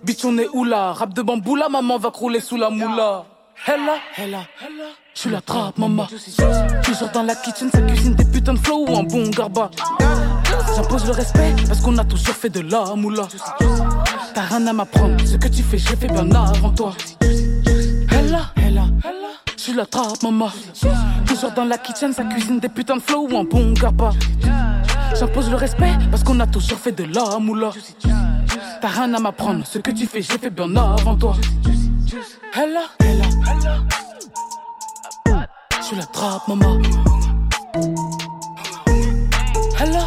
[0.03, 0.91] Bitch, on est où là?
[0.91, 3.25] Rap de bambou, la maman va crouler sous la moula.
[3.65, 4.39] Hella, hella,
[5.13, 6.05] je suis la trappe, maman.
[6.83, 9.71] Toujours dans la kitchen, ça cuisine des putains de flow ou un bon garba.
[10.75, 13.25] J'impose le respect parce qu'on a toujours fait de la moula.
[14.33, 16.93] T'as rien à m'apprendre, ce que tu fais, j'ai fait bien avant toi.
[17.21, 18.85] Hella, hella,
[19.55, 20.51] je suis la trappe, maman.
[21.25, 24.09] Toujours dans la kitchen, ça cuisine des putains de flow ou un bon garba.
[25.17, 27.69] J'impose le respect parce qu'on a toujours fait de la moula.
[28.81, 31.37] T'as rien à m'apprendre, ce que tu fais, j'ai fait bien avant toi.
[32.13, 33.25] Hella, hella,
[35.79, 36.79] je suis la trappe, maman.
[39.79, 40.05] Hella,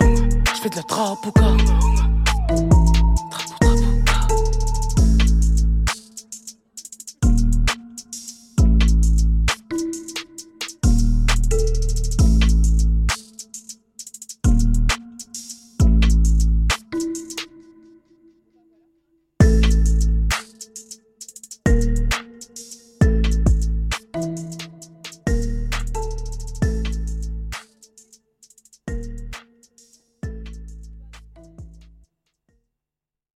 [0.00, 2.05] je fais de la trappe au cas.